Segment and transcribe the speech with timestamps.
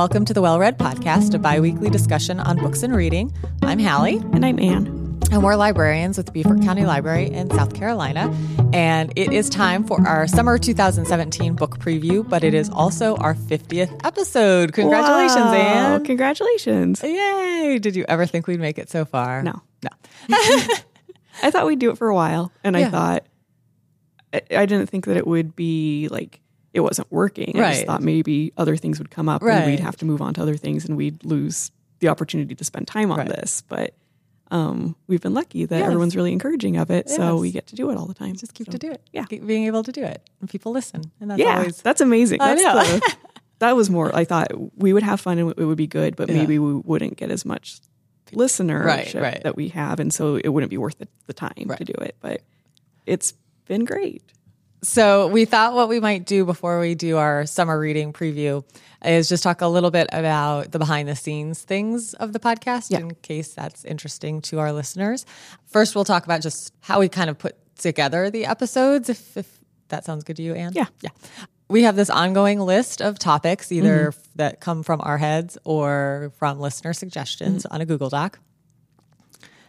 [0.00, 3.30] welcome to the Well Read Podcast, a bi weekly discussion on books and reading.
[3.60, 4.16] I'm Hallie.
[4.32, 4.86] And I'm Anne.
[5.30, 8.34] And we're librarians with the Beaufort County Library in South Carolina.
[8.72, 13.34] And it is time for our summer 2017 book preview, but it is also our
[13.34, 14.72] 50th episode.
[14.72, 15.52] Congratulations, wow.
[15.52, 16.04] Anne.
[16.06, 17.02] Congratulations.
[17.02, 17.78] Yay.
[17.78, 19.42] Did you ever think we'd make it so far?
[19.42, 19.60] No.
[19.82, 19.90] No.
[21.42, 22.50] I thought we'd do it for a while.
[22.64, 22.86] And Yeah.
[22.86, 23.26] I thought,
[24.32, 26.40] I, I didn't think that it would be like,
[26.72, 27.60] it wasn't working.
[27.60, 29.56] I just thought maybe other things would come up Right.
[29.62, 32.64] and we'd have to move on to other things and we'd lose the opportunity to
[32.64, 33.28] spend time on Right.
[33.28, 33.62] this.
[33.68, 33.94] But
[34.52, 35.86] um, we've been lucky that Yes.
[35.86, 37.08] everyone's really encouraging of it.
[37.08, 38.34] So we get to do it all the time.
[38.34, 39.00] Just keep So, to do it.
[39.12, 39.24] Yeah.
[39.24, 40.28] Keep being able to do it.
[40.40, 41.02] And people listen.
[41.20, 41.58] And that's Yeah.
[41.58, 41.80] always.
[41.82, 42.40] that's amazing.
[42.40, 42.82] I know.
[42.84, 43.16] the-
[43.60, 46.28] that was more, I thought we would have fun and it would be good, but
[46.28, 46.34] Yeah.
[46.36, 47.80] maybe we wouldn't get as much
[48.32, 49.42] listenership Right, right.
[49.42, 50.00] that we have.
[50.00, 51.78] And so it wouldn't be worth the, the time Right.
[51.78, 52.16] to do it.
[52.20, 52.42] But
[53.06, 53.34] it's
[53.66, 54.22] been great.
[54.82, 58.64] So we thought what we might do before we do our summer reading preview
[59.04, 62.90] is just talk a little bit about the behind the scenes things of the podcast
[62.90, 63.00] Yeah.
[63.00, 65.26] in case that's interesting to our listeners.
[65.66, 69.58] First, we'll talk about just how we kind of put together the episodes, if, if
[69.88, 70.72] that sounds good to you, Anne.
[70.74, 70.86] Yeah.
[71.02, 71.10] Yeah.
[71.68, 74.20] We have this ongoing list of topics, either Mm-hmm.
[74.36, 77.74] that come from our heads or from listener suggestions Mm-hmm.
[77.74, 78.38] on a Google Doc.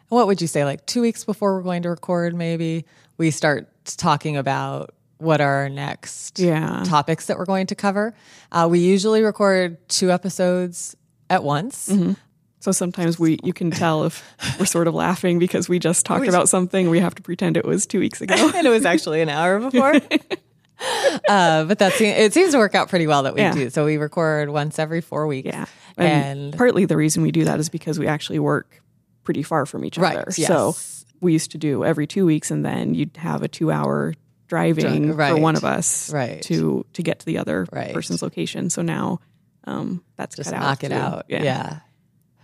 [0.09, 2.85] What would you say, like two weeks before we're going to record, maybe
[3.17, 6.83] we start talking about what are our next Yeah.
[6.85, 8.13] topics that we're going to cover?
[8.51, 10.95] Uh, we usually record two episodes
[11.29, 11.89] at once.
[11.89, 12.13] Mm-hmm.
[12.59, 14.23] So sometimes we you can tell if
[14.59, 16.89] we're sort of laughing because we just talked about something.
[16.91, 18.35] We have to pretend it was two weeks ago.
[18.55, 19.93] and it was actually an hour before.
[21.29, 23.53] uh, but that's it seems to work out pretty well that we Yeah.
[23.53, 23.69] do.
[23.69, 25.47] So we record once every four weeks.
[25.47, 25.65] Yeah.
[25.97, 28.81] And, And, partly the reason we do that is because we actually work
[29.23, 30.31] pretty far from each Right, other.
[30.37, 30.47] yes.
[30.47, 30.75] So
[31.19, 34.13] we used to do every two weeks and then you'd have a two hour
[34.51, 35.29] driving right.
[35.33, 36.41] for one of us Right.
[36.43, 37.93] to to get to the other Right.
[37.93, 38.69] person's location.
[38.69, 39.21] So now
[39.63, 40.95] um, that's just cut out knock it too.
[40.95, 41.25] out.
[41.29, 41.79] Yeah.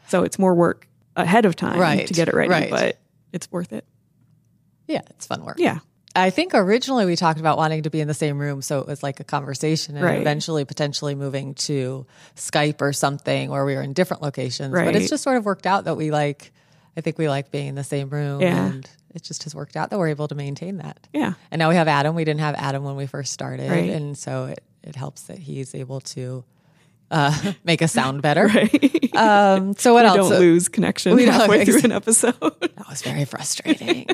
[0.08, 0.88] So it's more work
[1.18, 2.70] ahead of time Right, to get it ready, right.
[2.70, 3.00] but
[3.34, 3.84] it's worth it.
[4.88, 5.58] Yeah, it's fun work.
[5.60, 5.80] Yeah.
[6.16, 8.88] I think originally we talked about wanting to be in the same room, so it
[8.88, 10.22] was like a conversation, and Right.
[10.22, 12.06] eventually potentially moving to
[12.38, 14.74] Skype or something where we were in different locations.
[14.74, 16.54] But it's just sort of worked out that we like.
[16.98, 18.66] I think we like being in the same room, Yeah.
[18.66, 21.08] and it just has worked out that we're able to maintain that.
[21.14, 21.34] Yeah.
[21.52, 22.16] And now we have Adam.
[22.16, 23.90] We didn't have Adam when we first started, Right.
[23.92, 26.44] and so it it helps that he's able to
[27.12, 28.48] uh, make us sound better.
[28.54, 29.16] Right.
[29.16, 30.30] Um, so what we else?
[30.30, 32.36] don't lose connection We don't- halfway through an episode.
[32.78, 34.06] That was very frustrating.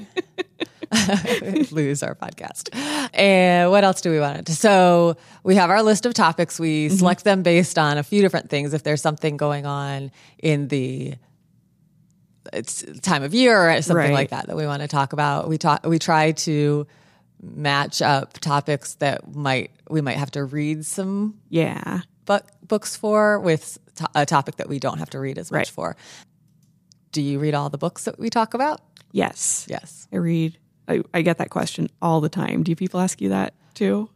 [1.71, 2.69] Lose our podcast.
[3.13, 4.55] And what else do we want to?
[4.55, 6.59] So we have our list of topics.
[6.59, 6.97] We Mm-hmm.
[6.97, 8.73] select them based on a few different things.
[8.73, 10.11] If there's something going on
[10.41, 11.15] in the
[12.51, 14.13] it's time of year or something Right.
[14.13, 15.85] like that that we want to talk about, we talk.
[15.85, 16.85] We try to
[17.41, 22.01] match up topics that might we might have to read some yeah.
[22.25, 25.57] book, books for with to- a topic that we don't have to read as much
[25.59, 25.67] Right.
[25.67, 25.95] for.
[27.11, 28.81] Do you read all the books that we talk about?
[29.11, 29.67] Yes.
[29.69, 30.07] Yes.
[30.11, 30.57] I read.
[30.87, 32.63] I, I get that question all the time.
[32.63, 34.09] Do people ask you that too?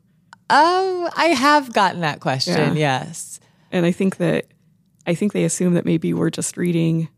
[0.50, 2.76] Um, I have gotten that question.
[2.76, 3.00] Yeah.
[3.04, 3.40] Yes.
[3.72, 4.46] And I think that
[5.06, 7.10] I think they assume that maybe we're just reading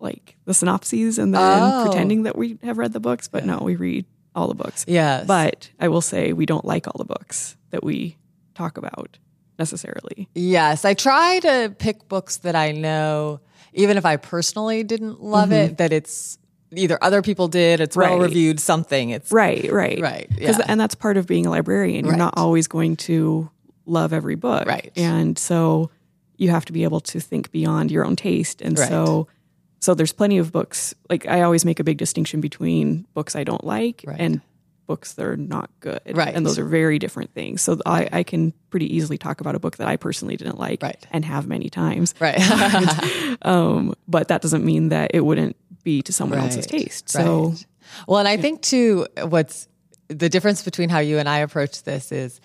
[0.00, 1.84] like the synopses and then Oh.
[1.86, 4.04] pretending that we have read the books, but no, we read
[4.34, 4.84] all the books.
[4.88, 5.26] Yes.
[5.26, 8.16] But I will say we don't like all the books that we
[8.54, 9.18] talk about
[9.58, 10.28] necessarily.
[10.34, 13.40] yes, I try to pick books that I know,
[13.72, 16.38] even if I personally didn't love it, that it's
[16.72, 18.22] either other people did, it's well Mm-hmm.
[18.22, 19.10] Reviewed, something.
[19.10, 20.00] It's Right, right.
[20.00, 20.30] right.
[20.38, 20.58] yeah.
[20.68, 22.04] And that's part of being a librarian.
[22.04, 23.50] You're not always going to
[23.86, 24.66] love every book.
[24.66, 24.92] Right.
[24.94, 25.90] And so
[26.36, 28.60] you have to be able to think beyond your own taste.
[28.62, 28.88] And Right.
[28.88, 29.26] so
[29.80, 33.44] so there's plenty of books like I always make a big distinction between books I
[33.44, 34.20] don't like Right.
[34.20, 34.40] and
[34.86, 36.00] books that are not good.
[36.14, 36.34] Right.
[36.34, 37.60] And those are very different things.
[37.60, 40.82] So I, I can pretty easily talk about a book that I personally didn't like
[40.82, 41.06] Right.
[41.10, 42.14] and have many times.
[42.20, 42.38] right.
[43.42, 47.08] Um, but that doesn't mean that it wouldn't be to someone else's taste.
[47.10, 47.66] So right.
[48.08, 49.68] well, and I think too, what's
[50.08, 52.40] the difference between how you and I approach this is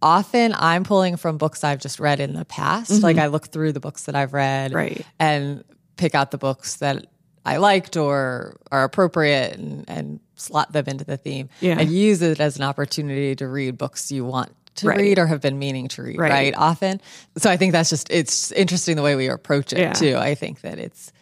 [0.00, 3.02] often I'm pulling from books I've just read in the past.
[3.02, 4.76] Like I look through the books that I've read Mm-hmm.
[4.76, 5.06] Right.
[5.18, 5.64] and
[5.98, 7.04] pick out the books that
[7.44, 11.76] I liked or are appropriate and, and slot them into the theme Yeah.
[11.78, 14.98] and use it as an opportunity to read books you want to Right.
[14.98, 16.30] read or have been meaning to read, right.
[16.30, 16.54] Right.
[16.56, 17.00] Often.
[17.36, 19.92] So I think that's just, it's interesting the way we approach it Yeah.
[19.92, 20.16] too.
[20.16, 21.12] I think that it's,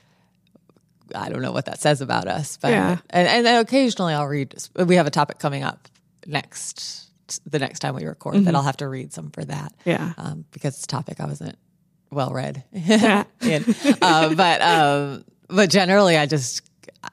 [1.15, 2.99] I don't know what that says about us, but Yeah.
[3.11, 4.55] and, and occasionally I'll read.
[4.77, 5.89] We have a topic coming up
[6.27, 7.09] next,
[7.47, 9.73] the next time we record that I'll have to read some for that.
[9.81, 9.91] Mm-hmm.
[9.91, 10.13] Yeah.
[10.19, 11.57] um, because it's a topic I wasn't
[12.11, 12.63] well read.
[14.03, 16.63] Uh, but um, but generally, I just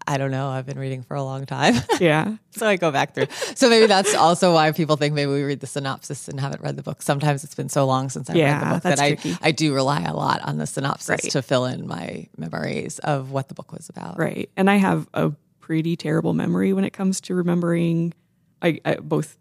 [0.07, 0.48] I don't know.
[0.50, 1.75] I've been reading for a long time.
[2.00, 2.38] Yeah.
[2.51, 3.28] so I go back through.
[3.56, 6.75] So maybe that's also why people think maybe we read the synopsis and haven't read
[6.75, 7.01] the book.
[7.01, 9.18] Sometimes it's been so long since I read the book that I.
[9.42, 11.31] I do rely a lot on the synopsis Right.
[11.31, 14.18] to fill in my memories of what the book was about.
[14.18, 14.50] Right.
[14.57, 15.31] And I have a
[15.62, 18.13] pretty terrible memory when it comes to remembering.
[18.62, 19.38] I, I both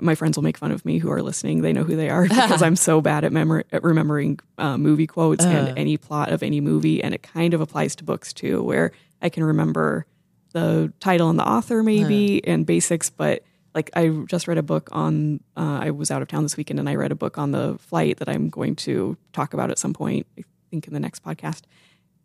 [0.00, 1.62] my friends will make fun of me who are listening.
[1.62, 5.06] They know who they are because I'm so bad at, memor- at remembering uh, movie
[5.06, 7.02] quotes and any plot of any movie.
[7.02, 10.06] And it kind of applies to books too, where I can remember
[10.52, 13.42] the title and the author maybe and basics, but
[13.74, 15.40] like I just read a book on.
[15.56, 17.76] Uh, I was out of town this weekend and I read a book on the
[17.80, 20.26] flight that I'm going to talk about at some point.
[20.38, 21.62] I think in the next podcast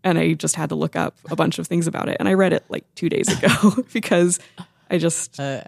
[0.03, 2.17] and I just had to look up a bunch of things about it.
[2.19, 4.39] And I read it like two days ago because
[4.89, 5.63] I just Uh,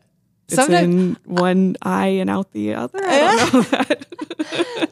[0.52, 3.00] it's sometimes- in one eye and out the other.
[3.04, 4.06] I don't know that.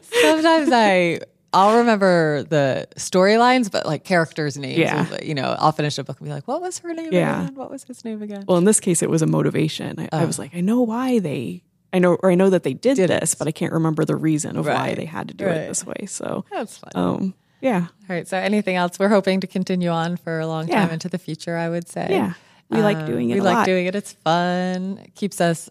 [0.22, 1.20] Sometimes I
[1.52, 4.78] I'll remember the storylines, but like characters' names.
[4.78, 5.06] Yeah.
[5.22, 7.42] You know, I'll finish a book and be like, "What was her name Yeah.
[7.42, 7.54] again?
[7.56, 9.98] What was his name again?" Well, in this case, it was a motivation.
[9.98, 11.62] I, I was like, I know why they.
[11.92, 14.14] I know, or I know that they did, Did this, but I can't remember the
[14.14, 15.56] reason of why they had to do Right.
[15.56, 16.06] it this way.
[16.06, 16.92] So, That's fun.
[16.94, 18.28] um, yeah, All right.
[18.28, 18.96] So, anything else?
[18.96, 21.56] We're hoping to continue on for a long time into the future.
[21.56, 22.06] I would say.
[22.10, 22.34] yeah,
[22.70, 23.34] we like Um, doing it.
[23.34, 23.66] We like lot.
[23.66, 23.94] doing it.
[23.94, 24.98] It's fun.
[25.04, 25.68] It keeps us.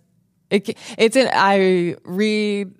[0.49, 1.29] It, it's in.
[1.33, 2.73] I read.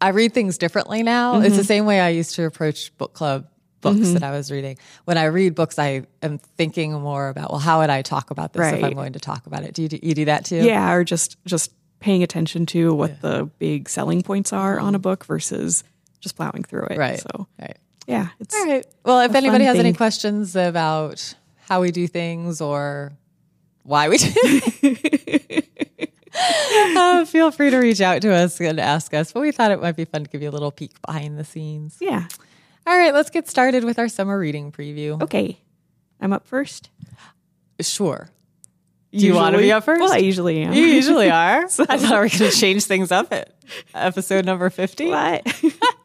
[0.00, 1.38] I read things differently now.
[1.38, 1.56] It's Mm-hmm.
[1.58, 3.46] the same way I used to approach book club
[3.82, 4.78] books that I was reading.
[5.04, 8.52] When I read books, I am thinking more about well, how would I talk about
[8.52, 9.74] this if I'm going to talk about it?
[9.74, 10.56] Do you do, you do that too?
[10.64, 14.98] Yeah, or just just paying attention to what the big selling points are on a
[14.98, 15.84] book versus
[16.20, 16.98] just plowing through it.
[16.98, 17.20] Right.
[17.20, 17.76] So, Right.
[18.08, 18.86] yeah, it's All right.
[19.04, 21.34] Well, if anybody has any questions about
[21.68, 23.12] how we do things or
[23.82, 24.30] why we do
[26.96, 29.32] uh, feel free to reach out to us and ask us.
[29.32, 31.44] But we thought it might be fun to give you a little peek behind the
[31.44, 31.98] scenes.
[32.00, 32.26] yeah.
[32.84, 35.22] All right, let's get started with our summer reading preview.
[35.22, 35.60] Okay,
[36.20, 36.90] I'm up first.
[37.80, 38.28] Sure.
[39.12, 40.00] Do you want to be up first?
[40.00, 40.72] Well, I usually am.
[40.72, 41.68] You usually are.
[41.70, 41.84] so.
[41.88, 43.54] I thought we were going to change things up at
[43.94, 45.08] episode number 50.
[45.10, 45.46] What?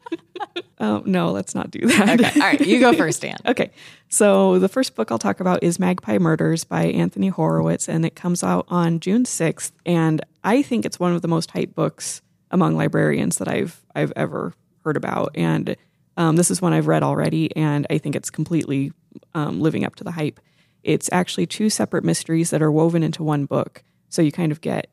[0.80, 2.20] oh no, let's not do that.
[2.20, 2.40] Okay.
[2.40, 3.36] All right, you go first, Dan.
[3.46, 3.70] Okay.
[4.08, 8.14] So the first book I'll talk about is Magpie Murders by Anthony Horowitz, and it
[8.14, 9.72] comes out on June 6th.
[9.84, 14.12] And I think it's one of the most hyped books among librarians that I've I've
[14.16, 14.54] ever
[14.84, 15.32] heard about.
[15.34, 15.76] And
[16.16, 18.92] um, this is one I've read already, and I think it's completely
[19.34, 20.40] um, living up to the hype.
[20.82, 23.82] It's actually two separate mysteries that are woven into one book.
[24.08, 24.88] So you kind of get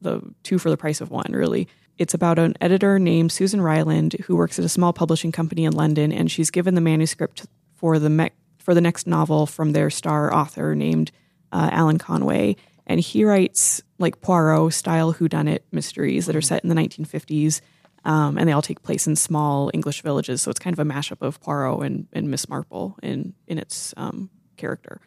[0.00, 1.68] the two for the price of one, really.
[1.98, 5.72] It's about an editor named Susan Ryland who works at a small publishing company in
[5.72, 9.90] London, and she's given the manuscript for the me- for the next novel from their
[9.90, 11.10] star author named
[11.52, 12.56] uh, Alan Conway,
[12.86, 17.60] and he writes like Poirot style whodunit mysteries that are set in the 1950s,
[18.04, 20.42] um, and they all take place in small English villages.
[20.42, 23.92] So it's kind of a mashup of Poirot and, and Miss Marple in in its
[23.96, 25.00] um, character.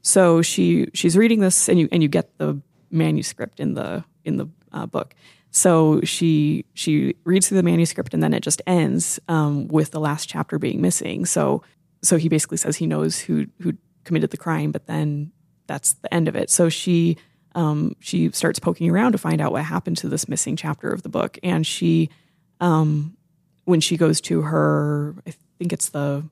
[0.00, 4.38] So she she's reading this, and you and you get the manuscript in the in
[4.38, 5.14] the uh, book.
[5.50, 10.00] So she she reads through the manuscript, and then it just ends um, with the
[10.00, 11.26] last chapter being missing.
[11.26, 11.62] So
[12.02, 13.74] so he basically says he knows who who
[14.04, 15.32] committed the crime, but then
[15.66, 16.50] that's the end of it.
[16.50, 17.16] So she
[17.54, 21.02] um, she starts poking around to find out what happened to this missing chapter of
[21.02, 22.10] the book, and she
[22.60, 23.16] um,
[23.64, 26.24] when she goes to her, I think it's the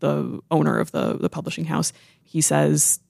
[0.00, 3.00] the owner of the the publishing house, he says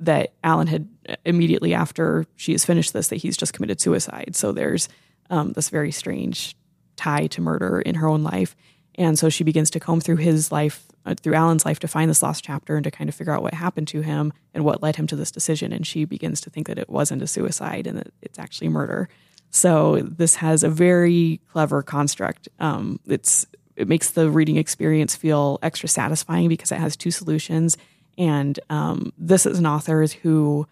[0.00, 0.88] that Alan had
[1.24, 4.36] immediately after she has finished this that he's just committed suicide.
[4.36, 4.88] So there's
[5.30, 6.56] um, this very strange
[6.96, 8.54] tie to murder in her own life,
[8.98, 12.10] and so she begins to comb through his life, uh, through Alan's life, to find
[12.10, 14.82] this lost chapter and to kind of figure out what happened to him and what
[14.82, 15.72] led him to this decision.
[15.72, 19.08] And she begins to think that it wasn't a suicide and that it's actually murder.
[19.50, 22.48] So this has a very clever construct.
[22.58, 27.76] Um, it's it makes the reading experience feel extra satisfying because it has two solutions.
[28.18, 30.66] And um, this is an author who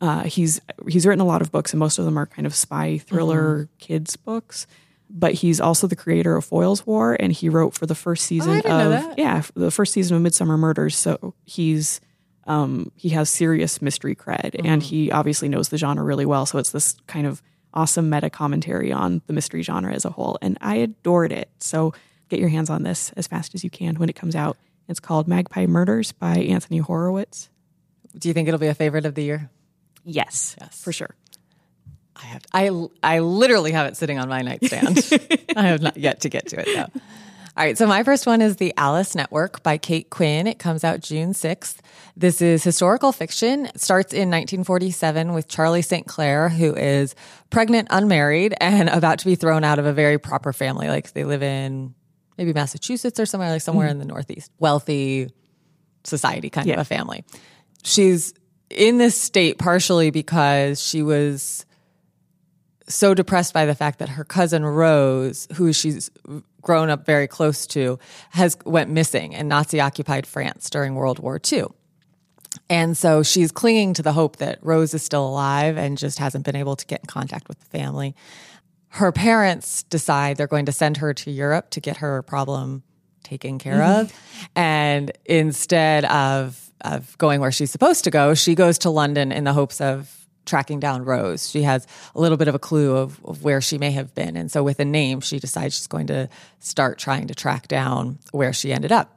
[0.00, 2.54] uh, he's he's written a lot of books, and most of them are kind of
[2.54, 4.66] spy thriller kids books.
[5.08, 8.56] But he's also the creator of Foyle's War, and he wrote for the first season
[8.56, 10.96] didn't of yeah, the first season of Midsomer Murders.
[10.96, 12.00] So he's
[12.46, 16.44] um, he has serious mystery cred, and he obviously knows the genre really well.
[16.44, 17.40] So it's this kind of
[17.72, 21.48] awesome meta commentary on the mystery genre as a whole, and I adored it.
[21.60, 21.94] So
[22.28, 24.56] get your hands on this as fast as you can when it comes out.
[24.88, 27.48] It's called Magpie Murders by Anthony Horowitz.
[28.18, 29.50] Do you think it'll be a favorite of the year?
[30.04, 30.80] Yes, Yes.
[30.82, 31.14] for sure.
[32.14, 32.42] I have.
[32.52, 32.70] I
[33.02, 34.98] I literally have it sitting on my nightstand.
[35.56, 37.00] I have not yet to get to it though.
[37.58, 40.46] All right, so my first one is The Alice Network by Kate Quinn.
[40.46, 41.76] It comes out June 6th.
[42.14, 43.64] This is historical fiction.
[43.66, 46.06] It starts in 1947 with Charlie St.
[46.06, 47.14] Clair, who is
[47.48, 50.88] pregnant, unmarried, and about to be thrown out of a very proper family.
[50.88, 51.94] Like they live in
[52.38, 54.50] maybe Massachusetts or somewhere, like somewhere in the Northeast.
[54.58, 55.30] Wealthy
[56.04, 57.24] society kind of a family.
[57.82, 58.32] she's
[58.70, 61.64] in this state partially because she was
[62.88, 66.10] so depressed by the fact that her cousin Rose, who she's
[66.62, 67.98] grown up very close to,
[68.30, 71.64] has went missing in Nazi occupied France during World War II.
[72.68, 76.44] And so she's clinging to the hope that Rose is still alive and just hasn't
[76.44, 78.14] been able to get in contact with the family.
[78.96, 82.82] Her parents decide they're going to send her to Europe to get her problem
[83.22, 84.00] taken care mm-hmm.
[84.00, 84.12] of.
[84.54, 89.44] And instead of of going where she's supposed to go, she goes to London in
[89.44, 91.50] the hopes of tracking down Rose.
[91.50, 94.36] She has a little bit of a clue of, of, where she may have been.
[94.36, 96.28] And so with a name, she decides she's going to
[96.60, 99.15] start trying to track down where she ended up.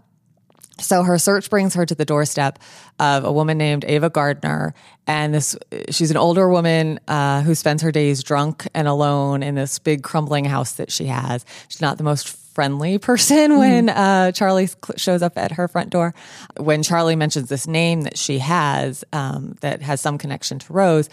[0.81, 2.59] So her search brings her to the doorstep
[3.00, 4.74] of a woman named Ava Gardner,
[5.07, 5.55] and this
[5.89, 10.03] she's an older woman uh, who spends her days drunk and alone in this big
[10.03, 11.45] crumbling house that she has.
[11.67, 13.98] She's not the most friendly person when mm-hmm.
[13.98, 16.13] uh, Charlie shows up at her front door.
[16.57, 21.09] When Charlie mentions this name that she has um, that has some connection to Rose,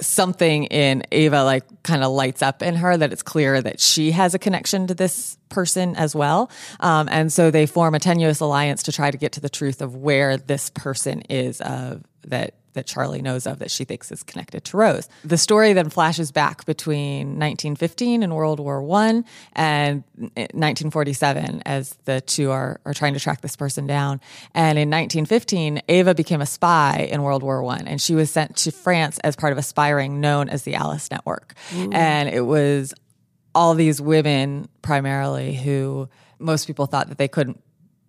[0.00, 4.12] something in Ava like kind of lights up in her that it's clear that she
[4.12, 6.50] has a connection to this person as well.
[6.80, 9.82] Um, and so they form a tenuous alliance to try to get to the truth
[9.82, 14.22] of where this person is of that that Charlie knows of that she thinks is
[14.22, 15.08] connected to Rose.
[15.24, 22.20] The story then flashes back between 1915 and World War One and 1947 as the
[22.20, 24.20] two are, are trying to track this person down.
[24.54, 28.56] And in 1915, Ava became a spy in World War One and she was sent
[28.56, 31.54] to France as part of a spy ring known as the Alice Network.
[31.74, 31.90] Ooh.
[31.92, 32.94] And it was
[33.54, 36.08] all these women primarily who
[36.38, 37.62] most people thought that they couldn't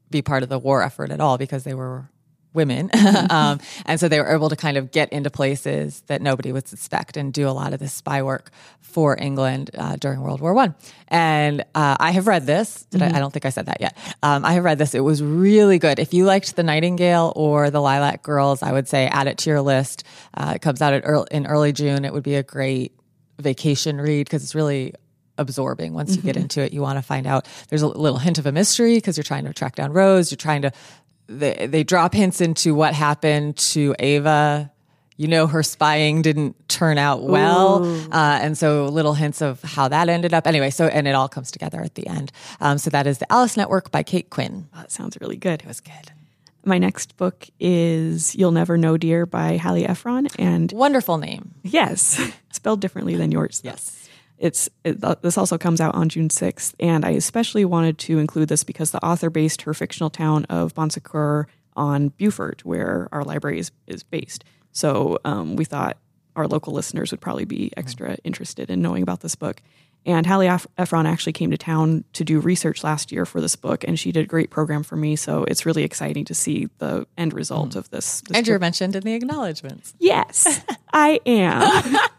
[0.10, 2.10] be part of the war effort at all because they were
[2.54, 2.90] women.
[3.30, 6.68] um, and so they were able to kind of get into places that nobody would
[6.68, 10.54] suspect and do a lot of this spy work for England uh, during World War
[10.54, 10.76] One.
[11.08, 12.84] And uh, I have read this.
[12.92, 13.14] Did mm-hmm.
[13.14, 13.98] I, I, don't think I said that yet.
[14.22, 14.94] Um, I have read this.
[14.94, 16.00] It was really good.
[16.00, 19.50] If you liked The Nightingale or The Lilac Girls, I would say add it to
[19.50, 20.04] your list.
[20.34, 22.06] Uh, it comes out early, in early June.
[22.06, 22.94] It would be a great
[23.40, 24.94] vacation read because it's really
[25.38, 26.44] absorbing once you get mm-hmm.
[26.44, 29.18] into it you want to find out there's a little hint of a mystery because
[29.18, 30.72] you're trying to track down rose you're trying to
[31.40, 34.72] they, they drop hints into what happened to Ava.
[35.18, 37.86] You know, her spying didn't turn out well.
[38.12, 40.48] Uh, and so little hints of how that ended up.
[40.48, 42.32] Anyway, so, and it all comes together at the end.
[42.60, 44.68] Um, so that is The Alice Network by Kate Quinn.
[44.74, 45.62] Oh, that sounds really good.
[45.62, 46.12] It was good.
[46.66, 50.28] My next book is You'll Never Know Dear by Hallie Ephron.
[50.40, 51.54] And wonderful name.
[51.64, 52.20] Yes,
[52.52, 53.62] spelled differently than yours.
[53.64, 54.01] Yes.
[54.42, 58.50] It's it, this also comes out on June 6th, and I especially wanted to include
[58.50, 61.46] this because the author based her fictional town of Bon Secours
[61.76, 64.44] on Beaufort, where our library is, is based.
[64.72, 65.98] So um, we thought
[66.36, 69.62] our local listeners would probably be extra interested in knowing about this book.
[70.08, 73.84] And Hallie Ephron actually came to town to do research last year for this book,
[73.88, 75.16] and she did a great program for me.
[75.16, 77.76] So it's really exciting to see the end result mm.
[77.76, 78.22] of this.
[78.22, 79.94] this and you're mentioned in the acknowledgments.
[80.00, 81.98] Yes, I am.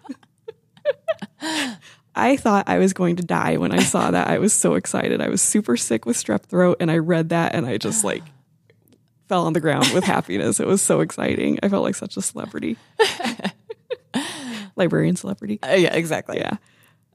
[2.15, 4.29] I thought I was going to die when I saw that.
[4.29, 5.21] I was so excited.
[5.21, 8.23] I was super sick with strep throat and I read that and I just like
[9.29, 10.61] fell on the ground with happiness.
[10.61, 11.59] It was so exciting.
[11.63, 12.77] I felt like such a celebrity.
[14.77, 15.59] Librarian celebrity.
[15.63, 16.39] Uh, yeah, exactly.
[16.39, 16.57] Yeah.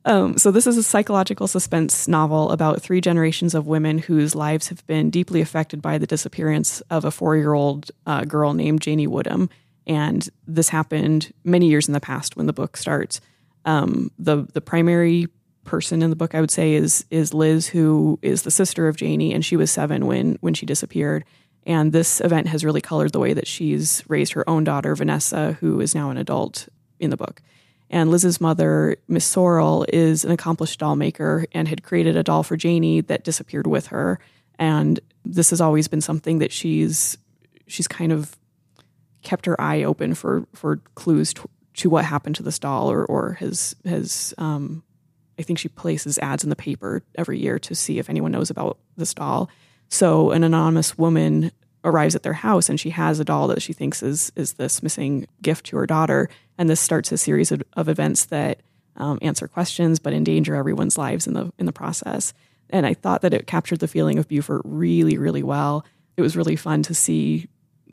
[0.06, 4.70] Um, so, this is a psychological suspense novel about three generations of women whose lives
[4.70, 8.82] have been deeply affected by the disappearance of a four year old uh, girl named
[8.82, 9.50] Janie Woodham.
[9.86, 13.20] And this happened many years in the past when the book starts.
[13.68, 15.28] Um, the the primary
[15.66, 18.96] person in the book, I would say, is is Liz, who is the sister of
[18.96, 21.24] Janie, and she was seven when when she disappeared.
[21.68, 25.58] And this event has really colored the way that she's raised her own daughter, Vanessa,
[25.60, 27.42] who is now an adult in the book.
[27.90, 32.44] And Liz's mother, Miss Sorrel, is an accomplished doll maker and had created a doll
[32.44, 34.20] for Janie that disappeared with her.
[34.58, 37.18] And this has always been something that she's
[37.68, 38.38] she's kind of
[39.24, 41.44] kept her eye open for for clues t-
[41.78, 44.84] to what happened to this doll or or has has um,
[45.40, 48.50] I think she places ads in the paper every year to see if anyone knows
[48.50, 49.50] about this doll.
[49.90, 51.52] So an anonymous woman
[51.84, 54.84] arrives at their house and she has a doll that she thinks is is this
[54.84, 58.62] missing gift to her daughter, and this starts a series of, of events that
[58.98, 62.34] um, answer questions but endanger everyone's lives in the in the process.
[62.70, 65.86] And I thought that it captured the feeling of Beaufort really really well.
[66.18, 67.48] It was really fun to see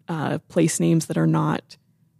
[0.09, 1.77] uh, place names that are not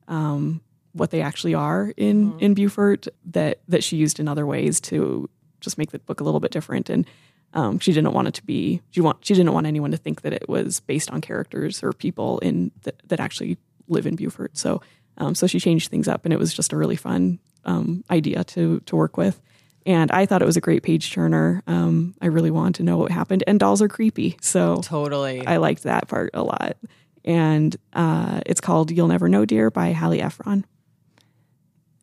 [0.07, 0.61] um,
[0.95, 2.39] what they actually are in mm-hmm.
[2.39, 5.29] in Beaufort that that she used in other ways to
[5.61, 7.07] just make the book a little bit different and
[7.53, 10.23] um, she didn't want it to be she want she didn't want anyone to think
[10.23, 13.59] that it was based on characters or people in that, that actually
[13.89, 14.81] live in Beaufort so
[15.19, 18.45] um, so she changed things up and it was just a really fun um, idea
[18.45, 19.41] to to work with
[19.87, 21.63] and I thought it was a great page turner.
[21.67, 25.59] Um, I really wanted to know what happened, and dolls are creepy, so totally, I
[25.59, 26.77] liked that part a lot.
[27.25, 30.65] and uh, it's called "You'll Never Know, Dear" by Hallie Ephron.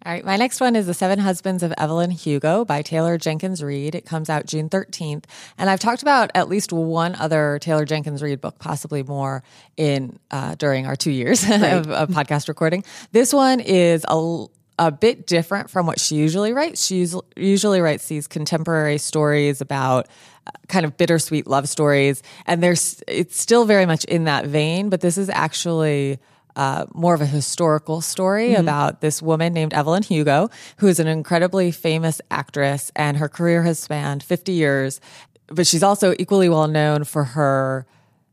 [0.04, 3.62] All right, my next one is The Seven Husbands of Evelyn Hugo by Taylor Jenkins
[3.62, 3.94] Reid.
[3.94, 5.26] It comes out June 13th.
[5.60, 9.44] And I've talked about at least one other Taylor Jenkins Reid book, possibly more
[9.78, 11.62] in uh, during our two years right.
[11.74, 12.84] of, of, podcast recording.
[13.12, 14.46] This one is a,
[14.80, 16.84] a bit different from what she usually writes.
[16.84, 17.06] She
[17.36, 20.08] usually writes these contemporary stories about
[20.48, 22.24] uh, kind of bittersweet love stories.
[22.48, 26.18] And there's, it's still very much in that vein, but this is actually
[26.56, 28.62] uh, more of a historical story mm-hmm.
[28.62, 33.64] about this woman named Evelyn Hugo, who is an incredibly famous actress, and her career
[33.64, 35.02] has spanned 50 years.
[35.48, 37.86] But she's also equally well known for her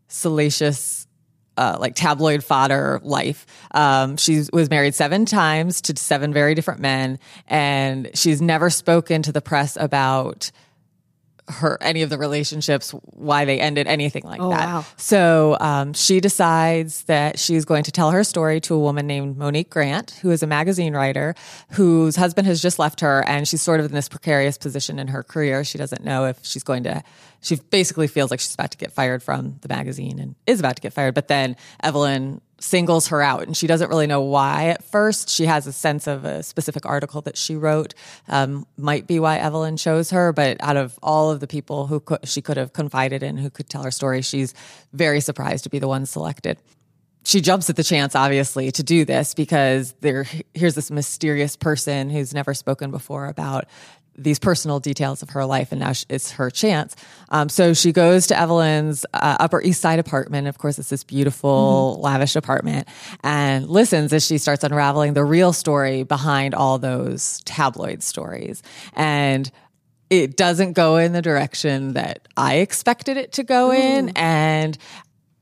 [0.08, 1.06] salacious
[1.58, 3.44] uh, like tabloid fodder life.
[3.72, 9.22] Um, she was married seven times to seven very different men, and she's never spoken
[9.22, 10.52] to the press about
[11.48, 14.66] her any of the relationships, why they ended, anything like oh, that.
[14.66, 14.84] Wow.
[14.96, 19.36] So um, she decides that she's going to tell her story to a woman named
[19.36, 21.34] Monique Grant, who is a magazine writer
[21.72, 25.08] whose husband has just left her, and she's sort of in this precarious position in
[25.08, 25.64] her career.
[25.64, 27.02] She doesn't know if she's going to.
[27.40, 30.76] She basically feels like she's about to get fired from the magazine and is about
[30.76, 31.14] to get fired.
[31.14, 35.28] But then Evelyn singles her out and she doesn't really know why at first.
[35.28, 37.94] She has a sense of a specific article that she wrote
[38.28, 42.00] um, might be why evelyn chose her but out of all of the people who
[42.00, 44.54] co- she could have confided in who could tell her story she's
[44.92, 46.58] very surprised to be the one selected.
[47.24, 50.24] She jumps at the chance obviously to do this because there
[50.54, 53.66] here's this mysterious person who's never spoken before about
[54.18, 56.96] these personal details of her life, and now it's her chance.
[57.28, 60.48] Um, so she goes to Evelyn's uh, Upper East Side apartment.
[60.48, 62.02] Of course, it's this beautiful, mm-hmm.
[62.02, 62.88] lavish apartment,
[63.22, 68.62] and listens as she starts unraveling the real story behind all those tabloid stories.
[68.94, 69.50] And
[70.10, 74.76] it doesn't go in the direction that I expected it to go in, and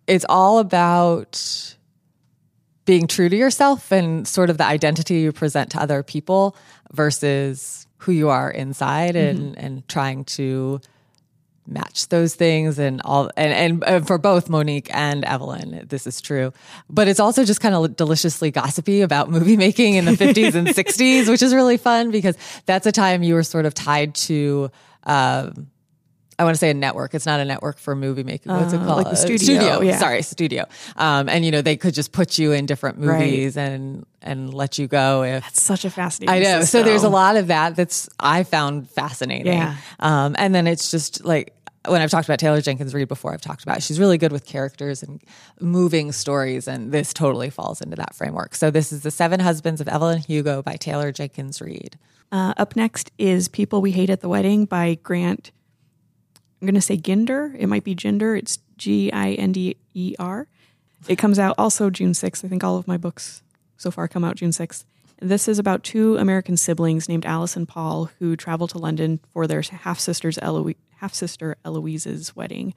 [0.07, 1.77] it's all about
[2.85, 6.57] being true to yourself and sort of the identity you present to other people
[6.93, 9.39] versus who you are inside mm-hmm.
[9.39, 10.81] and and trying to
[11.69, 16.53] match those things and all and, and for both Monique and Evelyn this is true
[16.89, 20.69] but it's also just kind of deliciously gossipy about movie making in the 50s and
[20.69, 24.71] 60s which is really fun because that's a time you were sort of tied to
[25.05, 25.69] um,
[26.39, 27.15] I want to say a network.
[27.15, 28.53] It's not a network for movie making.
[28.53, 28.99] What's it uh, called?
[29.05, 29.37] Like the studio.
[29.39, 29.81] studio.
[29.81, 29.99] Yeah.
[29.99, 30.65] Sorry, studio.
[30.97, 33.65] Um, and you know, they could just put you in different movies right.
[33.65, 36.61] and and let you go if That's such a fascinating I know.
[36.61, 36.81] System.
[36.81, 39.53] So there's a lot of that that's I found fascinating.
[39.53, 39.77] Yeah.
[40.01, 41.55] Um, and then it's just like
[41.89, 44.45] when I've talked about Taylor Jenkins Reid before, I've talked about she's really good with
[44.45, 45.23] characters and
[45.61, 48.55] moving stories, and this totally falls into that framework.
[48.55, 51.99] So this is the Seven Husbands of Evelyn Hugo by Taylor Jenkins Reid.
[52.33, 55.53] Uh, up next is People We Hate at the Wedding by Grant
[56.67, 57.55] I'm going to say Ginder.
[57.57, 58.35] It might be Gender.
[58.35, 60.49] It's G I N D E R.
[61.07, 62.45] It comes out also June 6th.
[62.45, 63.45] I think all of my books
[63.77, 64.85] so far come out June 6th.
[65.21, 69.47] This is about two American siblings named Alice and Paul who travel to London for
[69.47, 70.41] their half sister's
[70.97, 72.75] half sister Eloise's wedding.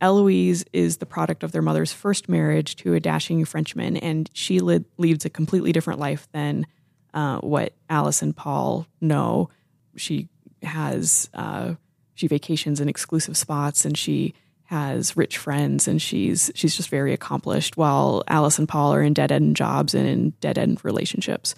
[0.00, 4.58] Eloise is the product of their mother's first marriage to a dashing Frenchman, and she
[4.58, 6.66] led, leads a completely different life than
[7.14, 9.48] uh, what Alice and Paul know.
[9.94, 10.28] She
[10.64, 11.74] has uh,
[12.18, 17.12] she vacations in exclusive spots and she has rich friends and she's she's just very
[17.12, 21.54] accomplished while Alice and Paul are in dead end jobs and in dead end relationships.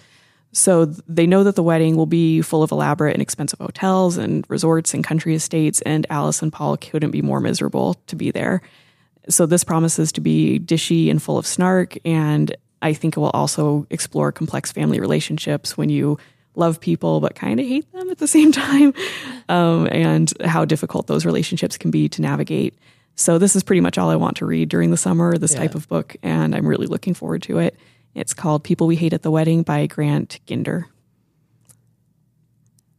[0.53, 4.45] So they know that the wedding will be full of elaborate and expensive hotels and
[4.49, 8.61] resorts and country estates and Alice and Paul couldn't be more miserable to be there.
[9.29, 13.31] So this promises to be dishy and full of snark and I think it will
[13.31, 16.19] also explore complex family relationships when you
[16.55, 18.93] love people but kind of hate them at the same time,
[19.49, 22.75] um, and how difficult those relationships can be to navigate.
[23.15, 25.59] So this is pretty much all I want to read during the summer, this yeah.
[25.59, 27.77] type of book, and I'm really looking forward to it.
[28.15, 30.85] It's called People We Hate at the Wedding by Grant Ginder.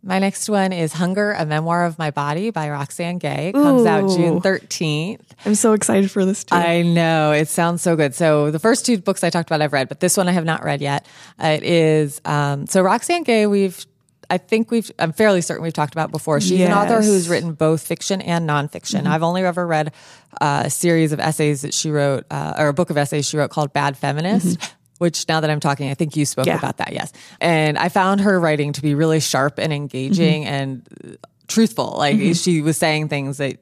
[0.05, 3.49] My next one is Hunger, a Memoir of My Body by Roxane Gay.
[3.49, 3.89] It comes Ooh.
[3.89, 5.21] out June 13th.
[5.47, 6.57] I'm so excited for this too.
[6.57, 7.31] I know.
[7.31, 8.13] It sounds so good.
[8.13, 10.45] So the first two books I talked about I've read, but this one I have
[10.45, 11.07] not read yet.
[11.39, 13.87] it is, um, so Roxane Gay, we've,
[14.29, 16.41] I think we've, I'm fairly certain we've talked about before.
[16.41, 16.71] She's yes.
[16.71, 19.03] an author who's written both fiction and nonfiction.
[19.03, 19.13] Mm-hmm.
[19.13, 19.93] I've only ever read
[20.41, 23.37] uh, a series of essays that she wrote, uh, or a book of essays she
[23.37, 24.59] wrote called Bad Feminist.
[24.59, 26.57] Mm-hmm which now that I'm talking, I think you spoke yeah.
[26.57, 26.93] about that.
[26.93, 27.13] Yes.
[27.41, 30.55] And I found her writing to be really sharp and engaging mm-hmm.
[30.55, 31.97] and truthful.
[31.99, 32.35] Like mm-hmm.
[32.35, 33.59] she was saying things that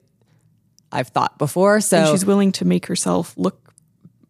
[0.93, 1.81] I've thought before.
[1.81, 3.73] So and she's willing to make herself look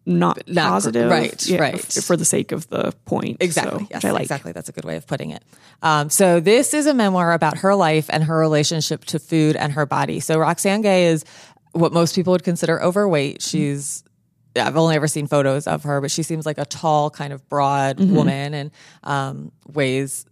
[0.05, 1.45] not, not positive, right?
[1.45, 3.37] Yeah, right, for the sake of the point.
[3.41, 3.83] Exactly.
[3.83, 4.21] So, yes, like.
[4.21, 4.53] exactly.
[4.53, 5.43] That's a good way of putting it.
[5.81, 9.73] Um, so this is a memoir about her life and her relationship to food and
[9.73, 10.21] her body.
[10.21, 11.25] So Roxane Gay is
[11.73, 13.41] what most people would consider overweight.
[13.41, 14.05] She's
[14.55, 17.47] I've only ever seen photos of her, but she seems like a tall, kind of
[17.47, 18.71] broad woman and
[19.03, 20.25] um, weighs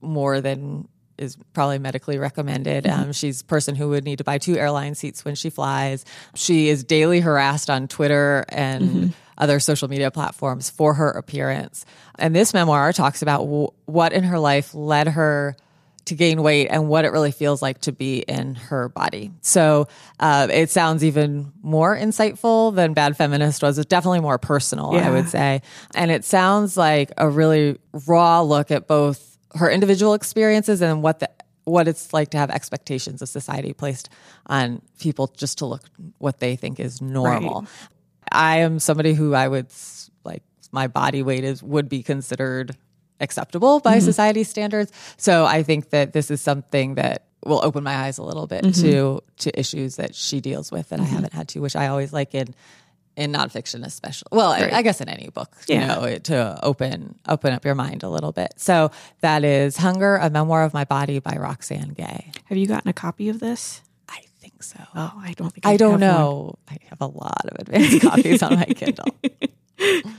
[0.00, 2.86] more than is probably medically recommended.
[2.88, 6.04] Um, she's a person who would need to buy two airline seats when she flies.
[6.34, 11.86] She is daily harassed on Twitter and other social media platforms for her appearance.
[12.18, 15.56] And this memoir talks about w- what in her life led her
[16.06, 19.32] to gain weight and what it really feels like to be in her body.
[19.40, 19.88] So
[20.20, 23.78] uh, it sounds even more insightful than Bad Feminist was.
[23.78, 25.62] It's definitely more personal, I would say.
[25.94, 31.20] And it sounds like a really raw look at both her individual experiences and what
[31.20, 31.30] the
[31.64, 34.10] what it's like to have expectations of society placed
[34.46, 35.82] on people just to look
[36.18, 37.66] what they think is normal.
[38.30, 39.68] I am somebody who I would
[40.24, 42.76] like my body weight is would be considered
[43.20, 44.04] acceptable by mm-hmm.
[44.04, 44.92] society standards.
[45.16, 48.62] So I think that this is something that will open my eyes a little bit
[48.62, 49.18] to mm-hmm.
[49.36, 51.14] to issues that she deals with that I mm-hmm.
[51.14, 52.54] haven't had to, which I always like in
[53.16, 54.28] in nonfiction, especially.
[54.32, 57.74] Well, I, I guess in any book, you know, it- to open open up your
[57.74, 58.54] mind a little bit.
[58.56, 62.32] So that is "Hunger: A Memoir of My Body" by Roxane Gay.
[62.46, 63.82] Have you gotten a copy of this?
[64.08, 64.78] I think so.
[64.94, 65.70] Oh, I don't think so.
[65.70, 66.26] I don't have one.
[66.26, 66.58] know.
[66.68, 69.06] I have a lot of advanced copies on my Kindle.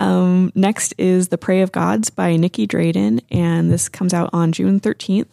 [0.00, 4.50] Um, next is The Prey of Gods by Nicky Drayden, and this comes out on
[4.50, 5.32] June 13th.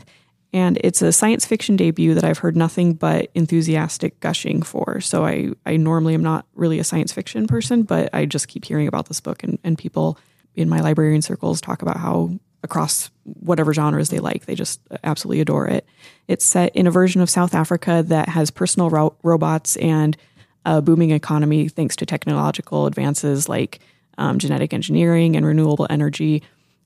[0.52, 5.00] And it's a science fiction debut that I've heard nothing but enthusiastic gushing for.
[5.00, 8.66] So I, I normally am not really a science fiction person, but I just keep
[8.66, 10.20] hearing about this book, and, and people
[10.54, 15.40] in my librarian circles talk about how across whatever genres they like, they just absolutely
[15.40, 15.86] adore it.
[16.28, 20.18] It's set in a version of South Africa that has personal ro- robots and
[20.66, 23.80] a booming economy thanks to technological advances like
[24.18, 26.44] um, genetic engineering and renewable energy.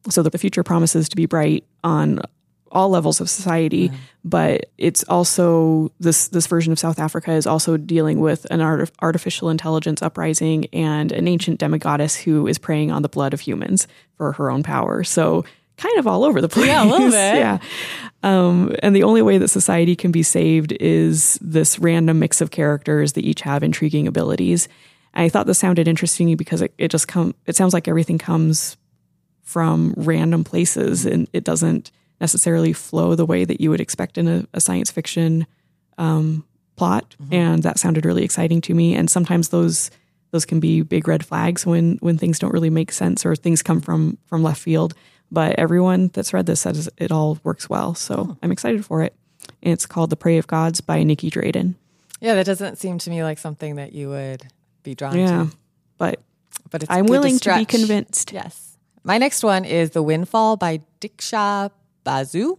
[0.09, 2.21] So that the future promises to be bright on
[2.71, 3.91] all levels of society,
[4.23, 8.89] but it's also this this version of South Africa is also dealing with an art,
[9.01, 13.87] artificial intelligence uprising and an ancient demigoddess who is preying on the blood of humans
[14.15, 15.03] for her own power.
[15.03, 15.45] So
[15.77, 16.67] kind of all over the place.
[16.67, 17.13] Yeah, a little bit.
[17.35, 17.57] yeah.
[18.23, 22.51] Um, and the only way that society can be saved is this random mix of
[22.51, 24.67] characters that each have intriguing abilities.
[25.13, 28.77] I thought this sounded interesting because it, it just come it sounds like everything comes
[29.43, 34.27] from random places and it doesn't necessarily flow the way that you would expect in
[34.27, 35.45] a, a science fiction
[35.97, 36.45] um,
[36.75, 37.15] plot.
[37.31, 38.95] And that sounded really exciting to me.
[38.95, 39.91] And sometimes those
[40.31, 43.61] those can be big red flags when when things don't really make sense or things
[43.61, 44.93] come from from left field.
[45.29, 47.95] But everyone that's read this says it all works well.
[47.95, 49.15] So I'm excited for it.
[49.63, 51.75] And it's called The Prey of Gods by Nicky Drayden.
[52.19, 54.47] Yeah, that doesn't seem to me like something that you would
[54.83, 55.27] be drawn Yeah.
[55.49, 55.51] to.
[55.97, 56.19] But
[56.69, 58.31] But it's I'm willing to, be convinced.
[58.31, 58.77] Yes.
[59.03, 61.71] My next one is The Windfall by Diksha
[62.03, 62.57] Basu.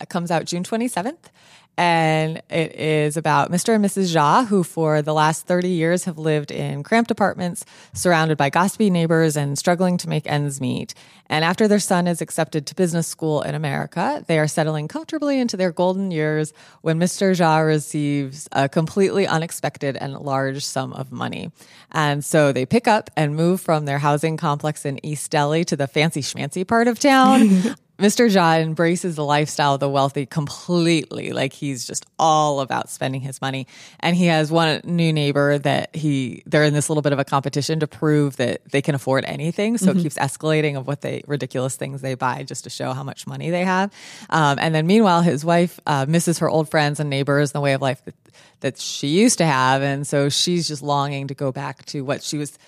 [0.00, 1.30] It comes out June 27th.
[1.78, 3.74] And it is about Mr.
[3.74, 4.14] and Mrs.
[4.14, 8.88] Jha, who for the last 30 years have lived in cramped apartments, surrounded by gossipy
[8.88, 10.94] neighbors and struggling to make ends meet.
[11.26, 15.38] And after their son is accepted to business school in America, they are settling comfortably
[15.38, 17.32] into their golden years when Mr.
[17.32, 21.50] Jha receives a completely unexpected and large sum of money.
[21.92, 25.76] And so they pick up and move from their housing complex in East Delhi to
[25.76, 27.76] the fancy schmancy part of town.
[27.98, 28.28] Mr.
[28.28, 31.32] Jha embraces the lifestyle of the wealthy completely.
[31.32, 33.66] Like he's just all about spending his money.
[34.00, 37.24] And he has one new neighbor that he, they're in this little bit of a
[37.24, 39.78] competition to prove that they can afford anything.
[39.78, 43.02] So it keeps escalating of what they, ridiculous things they buy just to show how
[43.02, 43.92] much money they have.
[44.28, 47.62] Um, and then meanwhile, his wife uh, misses her old friends and neighbors and the
[47.62, 48.14] way of life that,
[48.60, 49.80] that she used to have.
[49.80, 52.58] And so she's just longing to go back to what she was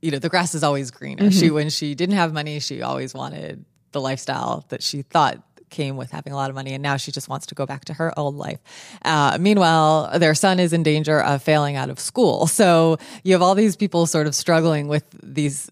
[0.00, 1.30] you know, the grass is always greener.
[1.30, 3.64] She, when she didn't have money, she always wanted
[3.94, 6.72] the lifestyle that she thought came with having a lot of money.
[6.74, 8.60] And now she just wants to go back to her old life.
[9.04, 12.46] Uh, meanwhile, their son is in danger of failing out of school.
[12.54, 15.68] So you have all these people sort of struggling with these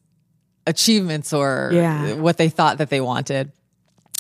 [0.66, 2.14] achievements or Yeah.
[2.14, 3.52] what they thought that they wanted.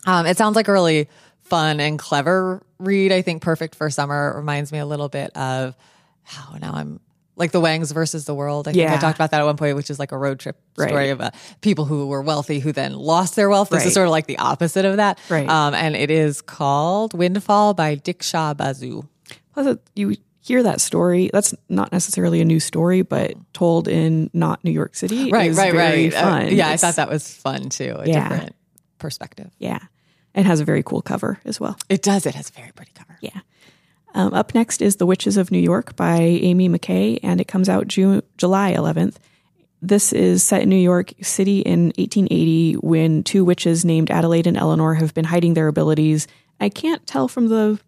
[0.06, 1.08] Um, it sounds like a really
[1.42, 3.10] fun and clever read.
[3.12, 4.32] I think perfect for summer.
[4.32, 5.74] It reminds me a little bit of
[6.22, 7.00] how now I'm
[7.36, 8.68] like the Wangs versus the world.
[8.68, 10.56] I think I talked about that at one point, which is like a road trip
[10.76, 10.88] Right.
[10.88, 11.30] story of uh,
[11.62, 13.70] people who were wealthy who then lost their wealth.
[13.70, 13.86] This Right.
[13.88, 15.18] is sort of like the opposite of that.
[15.30, 15.48] Right.
[15.48, 19.02] Um, and it is called Windfall by Diksha Basu.
[19.54, 21.30] Plus, you hear that story.
[21.32, 25.30] That's not necessarily a new story, but told in not New York City.
[25.30, 26.14] Right, is right, very right.
[26.14, 26.48] Uh, Fun.
[26.54, 27.96] yeah, I thought that was fun too.
[27.98, 28.28] A Yeah.
[28.28, 28.56] different
[28.98, 29.50] perspective.
[29.58, 29.78] Yeah,
[30.34, 31.76] it has a very cool cover as well.
[31.88, 32.26] It does.
[32.26, 33.16] It has a very pretty cover.
[33.20, 33.40] Yeah.
[34.14, 37.68] Um, up next is The Witches of New York by Ami McKay, and it comes
[37.68, 39.16] out June, July 11th.
[39.80, 44.56] This is set in New York City in 1880 when two witches named Adelaide and
[44.56, 46.28] Eleanor have been hiding their abilities.
[46.60, 47.80] I can't tell from the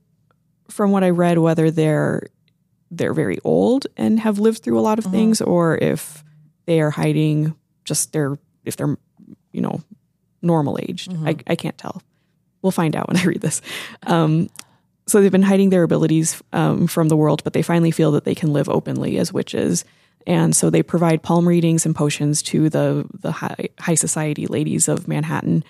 [0.68, 2.22] from what I read whether they're
[2.90, 6.24] they're very old and have lived through a lot of things, or if
[6.66, 8.96] they are hiding just their if they're
[9.52, 9.80] you know
[10.42, 11.08] normal age.
[11.28, 12.02] I, I can't tell.
[12.60, 13.62] We'll find out when I read this.
[14.04, 14.48] Um,
[15.06, 18.24] so they've been hiding their abilities um, from the world, but they finally feel that
[18.24, 19.84] they can live openly as witches.
[20.26, 24.88] And so they provide palm readings and potions to the the high, high society ladies
[24.88, 25.64] of Manhattan.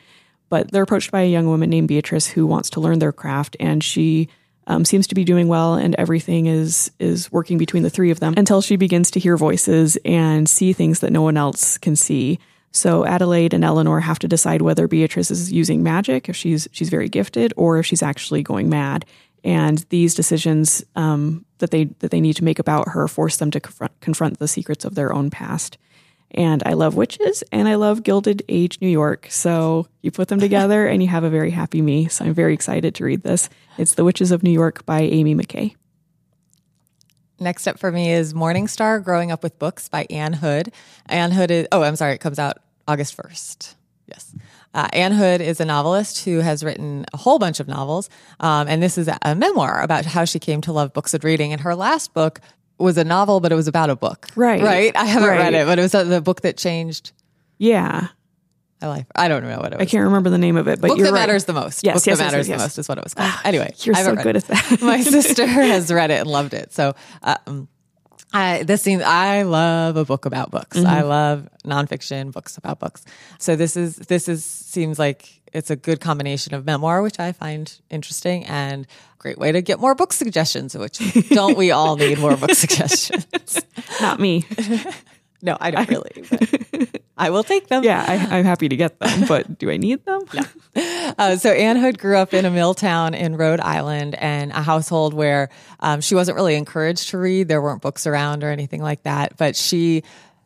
[0.48, 3.56] But they're approached by a young woman named Beatrice who wants to learn their craft,
[3.58, 4.28] and she
[4.66, 8.20] um, seems to be doing well, and everything is is working between the three of
[8.20, 11.96] them until she begins to hear voices and see things that no one else can
[11.96, 12.38] see.
[12.70, 16.90] So Adelaide and Eleanor have to decide whether Beatrice is using magic, if she's she's
[16.90, 19.04] very gifted, or if she's actually going mad.
[19.44, 23.50] And these decisions um, that they that they need to make about her force them
[23.52, 25.78] to confront, confront the secrets of their own past.
[26.30, 29.28] And I love witches, and I love Gilded Age New York.
[29.30, 32.08] So you put them together, and you have a very happy me.
[32.08, 33.48] So I'm very excited to read this.
[33.78, 35.76] It's The Witches of New York by Ami McKay.
[37.38, 40.72] Next up for me is Morning Star Growing Up with Books by Ann Hood.
[41.06, 43.74] Ann Hood is, oh, I'm sorry, it comes out August 1st.
[44.06, 44.34] Yes.
[44.74, 48.10] Uh, Ann Hood is a novelist who has written a whole bunch of novels.
[48.40, 51.52] Um, and this is a memoir about how she came to love books and reading.
[51.52, 52.40] And her last book
[52.78, 54.26] was a novel, but it was about a book.
[54.34, 54.60] Right.
[54.60, 54.94] Right.
[54.96, 55.38] I haven't Right.
[55.38, 57.12] read it, but it was uh, the book that changed
[57.56, 58.08] Yeah,
[58.82, 59.06] my life.
[59.14, 59.86] I don't know what it was.
[59.86, 61.20] I can't remember the name of it, but book you're that right.
[61.20, 61.84] matters the most.
[61.84, 63.32] Yes, book yes, that yes, matters yes, the most is what it was called.
[63.44, 64.78] Anyway, You're I so good at that.
[64.82, 66.72] My sister has read it and loved it.
[66.72, 67.68] So, um,
[68.34, 70.76] I, this seems, I love a book about books.
[70.76, 70.86] Mm-hmm.
[70.86, 73.04] I love nonfiction books about books.
[73.38, 77.32] So this is, this is, seems like it's a good combination of memoir, which I
[77.32, 78.86] find interesting and
[79.18, 80.98] great way to get more book suggestions, which
[81.30, 83.62] don't we all need more book suggestions?
[84.00, 84.44] Not me.
[85.44, 87.84] No, I don't really, but I will take them.
[87.84, 90.22] Yeah, I, I'm happy to get them, but do I need them?
[91.16, 94.62] Uh, so Ann Hood grew up in a mill town in Rhode Island and a
[94.62, 95.48] household where
[95.78, 97.46] um, she wasn't really encouraged to read.
[97.46, 100.02] There weren't books around or anything like that, but she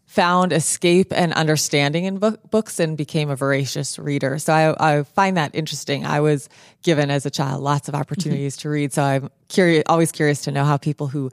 [0.08, 4.38] found escape and understanding in book, books and became a voracious reader.
[4.38, 6.04] So I, I find that interesting.
[6.04, 6.48] I was
[6.82, 8.92] given as a child lots of opportunities to read.
[8.92, 11.30] So I'm curious, always curious to know how people who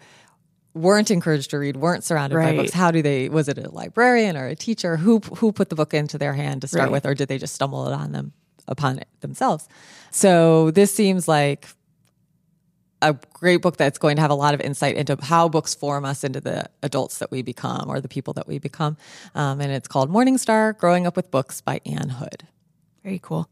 [0.75, 2.71] weren't encouraged to read, weren't surrounded by books.
[2.73, 3.29] How do they?
[3.29, 6.61] Was it a librarian or a teacher who who put the book into their hand
[6.61, 6.91] to start Right.
[6.91, 8.33] with, or did they just stumble it on them
[8.67, 9.67] upon it themselves?
[10.11, 11.67] So this seems like
[13.01, 16.05] a great book that's going to have a lot of insight into how books form
[16.05, 18.97] us into the adults that we become or the people that we become.
[19.35, 22.47] Um, and it's called Morning Star: Growing Up with Books by Ann Hood.
[23.03, 23.47] Very cool.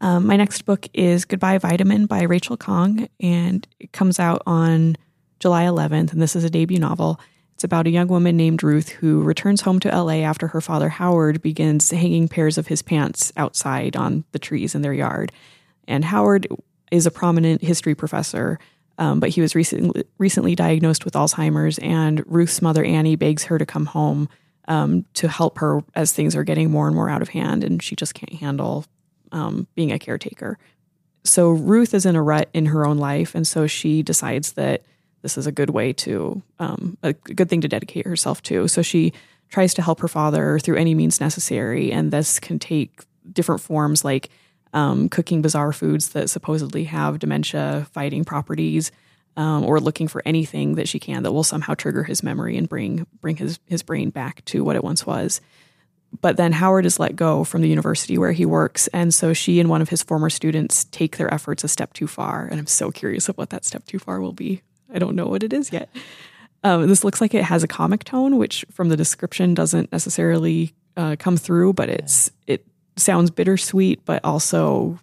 [0.00, 4.96] Um, my next book is Goodbye Vitamin by Rachel Khong, and it comes out on
[5.38, 6.12] July 11th.
[6.12, 7.20] And this is a debut novel.
[7.54, 10.88] It's about a young woman named Ruth who returns home to LA after her father
[10.88, 15.32] Howard begins hanging pairs of his pants outside on the trees in their yard.
[15.88, 16.46] And Howard
[16.92, 18.58] is a prominent history professor,
[18.98, 21.78] um, but he was recently recently diagnosed with Alzheimer's.
[21.78, 24.28] And Ruth's mother Annie begs her to come home
[24.68, 27.82] um, to help her as things are getting more and more out of hand, and
[27.82, 28.84] she just can't handle
[29.32, 30.58] um, being a caretaker.
[31.24, 34.82] So Ruth is in a rut in her own life, and so she decides that
[35.22, 38.68] this is a good way to um, a good thing to dedicate herself to.
[38.68, 39.12] So she
[39.48, 44.04] tries to help her father through any means necessary, and this can take different forms,
[44.04, 44.30] like
[44.72, 48.92] um, cooking bizarre foods that supposedly have dementia-fighting properties,
[49.36, 52.68] um, or looking for anything that she can that will somehow trigger his memory and
[52.68, 55.40] bring bring his his brain back to what it once was
[56.20, 58.88] but then Howard is let go from the university where he works.
[58.88, 62.06] And so she and one of his former students take their efforts a step too
[62.06, 62.46] far.
[62.46, 64.62] And I'm so curious of what that step too far will be.
[64.92, 65.88] I don't know what it is yet.
[66.64, 70.74] Um, this looks like it has a comic tone, which from the description doesn't necessarily
[70.96, 74.98] uh, come through, but it's it sounds bittersweet, but also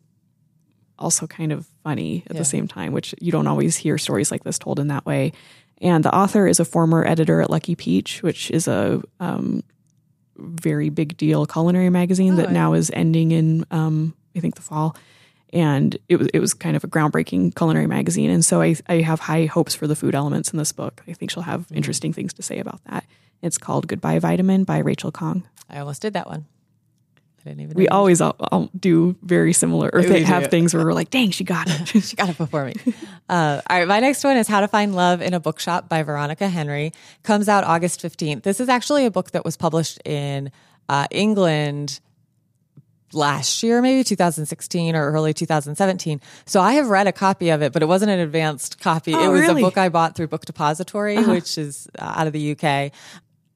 [0.98, 2.40] also kind of funny at Yeah.
[2.40, 5.32] the same time, which you don't always hear stories like this told in that way.
[5.82, 9.62] And the author is a former editor at Lucky Peach, which is a um,
[10.38, 14.56] very big deal culinary magazine Oh, that I- now is ending in um, I think
[14.56, 14.96] the fall.
[15.54, 18.96] And it was it was kind of a groundbreaking culinary magazine, and so I I
[19.02, 21.02] have high hopes for the food elements in this book.
[21.08, 21.76] I think she'll have Mm-hmm.
[21.78, 23.06] interesting things to say about that.
[23.42, 25.44] It's called Goodbye Vitamin by Rachel Khong.
[25.70, 26.46] I almost did that one.
[27.46, 27.76] I didn't even.
[27.78, 30.26] We always all, all do very similar, or they do.
[30.26, 32.74] have things where we're like, "Dang, she got it." she got it before me.
[33.28, 36.04] Uh, all right, my next one is How to Find Love in a Bookshop by
[36.04, 36.92] Veronica Henry.
[37.24, 38.44] Comes out August 15th.
[38.44, 40.52] This is actually a book that was published in
[40.90, 42.00] uh, England
[43.16, 46.22] last year, maybe 2016 or early 2017.
[46.46, 49.14] So I have read a copy of it, but it wasn't an advanced copy.
[49.14, 49.62] Oh, it was really?
[49.62, 49.68] Uh-huh.
[49.68, 52.92] a book I bought through Book Depository, which is uh, out of the UK.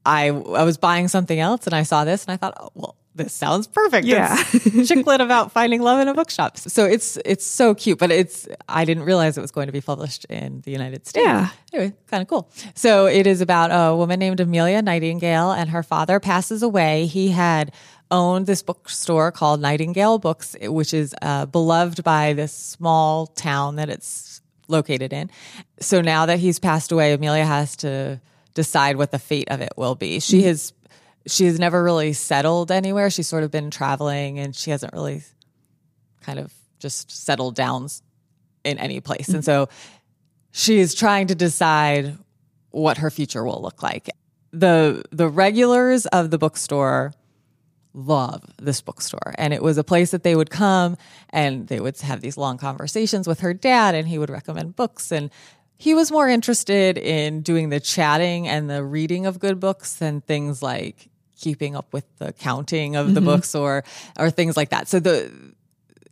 [0.06, 2.96] I, I was buying something else and I saw this and I thought, oh, well,
[3.20, 4.08] this sounds perfect.
[4.08, 4.42] Yeah.
[4.54, 6.58] It's chick lit about finding love in a bookshop.
[6.58, 9.82] So it's it's so cute, but it's I didn't realize it was going to be
[9.82, 11.26] published in the United States.
[11.26, 11.50] Yeah.
[11.74, 12.50] Anyway, kind of cool.
[12.76, 17.06] So it is about a woman named Amelia Nightingale, and her father passes away.
[17.08, 17.74] He had
[18.12, 23.90] owned this bookstore called Nightingale Books, which is uh, beloved by this small town that
[23.90, 25.30] it's located in.
[25.80, 28.22] So now that he's passed away, Amelia has to
[28.54, 30.20] decide what the fate of it will be.
[30.20, 30.74] She has
[31.28, 33.10] she has never really settled anywhere.
[33.10, 35.22] She's sort of been traveling and she hasn't really
[36.22, 37.88] kind of just settled down
[38.64, 39.30] in any place.
[39.30, 39.70] And so
[40.52, 42.18] she is trying to decide
[42.72, 44.10] what her future will look like.
[44.52, 47.14] The the regulars of the bookstore
[48.00, 49.34] love this bookstore.
[49.38, 50.98] And it was a place that they would come
[51.30, 55.12] and they would have these long conversations with her dad and he would recommend books.
[55.12, 55.30] And
[55.78, 60.22] he was more interested in doing the chatting and the reading of good books than
[60.22, 61.10] things like
[61.40, 63.30] keeping up with the counting of the mm-hmm.
[63.30, 63.84] books or
[64.18, 64.88] or things like that.
[64.88, 65.32] So the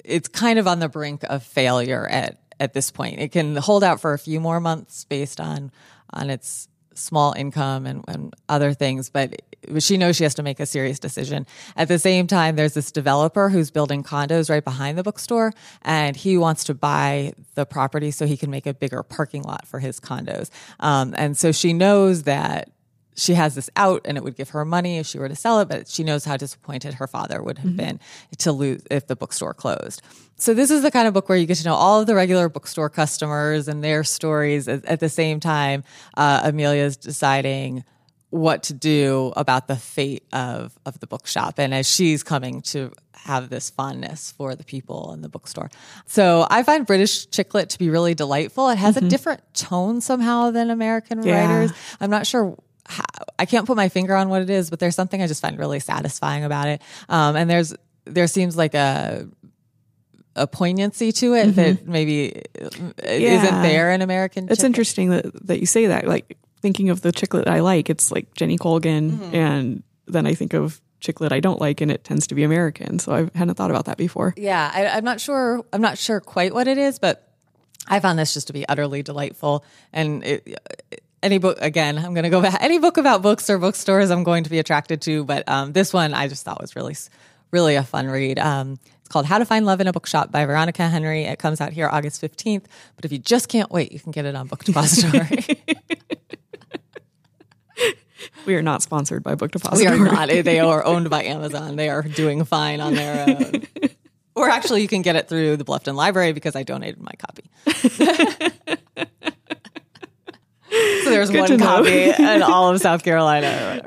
[0.05, 3.19] it's kind of on the brink of failure at at this point.
[3.19, 5.71] It can hold out for a few more months based on
[6.11, 9.41] on its small income and, and other things, but
[9.79, 11.45] she knows she has to make a serious decision.
[11.75, 16.15] At the same time, there's this developer who's building condos right behind the bookstore, and
[16.15, 19.79] he wants to buy the property so he can make a bigger parking lot for
[19.79, 20.49] his condos.
[20.79, 22.69] Um, and so she knows that
[23.17, 25.59] she has this out and it would give her money if she were to sell
[25.59, 27.99] it, but she knows how disappointed her father would have been
[28.37, 30.01] to lose if the bookstore closed.
[30.35, 32.13] So this is the kind of book where you get to know all of the
[32.13, 35.83] regular bookstore customers and their stories at, at the same time.
[36.15, 37.83] Uh, Amelia's deciding
[38.29, 42.91] what to do about the fate of of the bookshop, and as she's coming to
[43.13, 45.69] have this fondness for the people in the bookstore.
[46.05, 48.69] So I find British chick lit to be really delightful.
[48.69, 51.39] It has a different tone somehow than American Yeah.
[51.47, 51.71] writers.
[52.01, 52.55] I'm not sure.
[53.39, 55.57] I can't put my finger on what it is, but there's something I just find
[55.57, 56.81] really satisfying about it.
[57.09, 57.73] Um, and there's
[58.05, 59.27] there seems like a
[60.35, 61.55] a poignancy to it mm-hmm.
[61.55, 62.69] that maybe uh,
[63.03, 64.45] isn't there in American.
[64.45, 64.65] It's chick lit.
[64.65, 66.07] interesting that, that you say that.
[66.07, 69.35] Like thinking of the chick lit I like, it's like Jenny Colgan, mm-hmm.
[69.35, 72.43] and then I think of chick lit I don't like, and it tends to be
[72.43, 72.99] American.
[72.99, 74.33] So I hadn't thought about that before.
[74.37, 75.65] Yeah, I, I'm not sure.
[75.73, 77.27] I'm not sure quite what it is, but
[77.87, 79.65] I found this just to be utterly delightful.
[79.91, 80.59] And it,
[81.23, 82.57] any book, again, I'm going to go back.
[82.61, 85.23] Any book about books or bookstores, I'm going to be attracted to.
[85.23, 86.95] But um, this one, I just thought was really,
[87.51, 88.39] really a fun read.
[88.39, 91.23] Um, it's called How to Find Love in a Bookshop by Veronica Henry.
[91.23, 92.65] It comes out here August 15th.
[92.95, 95.45] But if you just can't wait, you can get it on Book Depository.
[98.45, 99.99] We are not sponsored by Book Depository.
[99.99, 100.29] we are not.
[100.29, 101.75] They are owned by Amazon.
[101.75, 103.67] They are doing fine on their own.
[104.35, 107.49] Or actually, you can get it through the Bluffton Library because I donated my copy.
[111.03, 113.81] So there's to one copy in all of South Carolina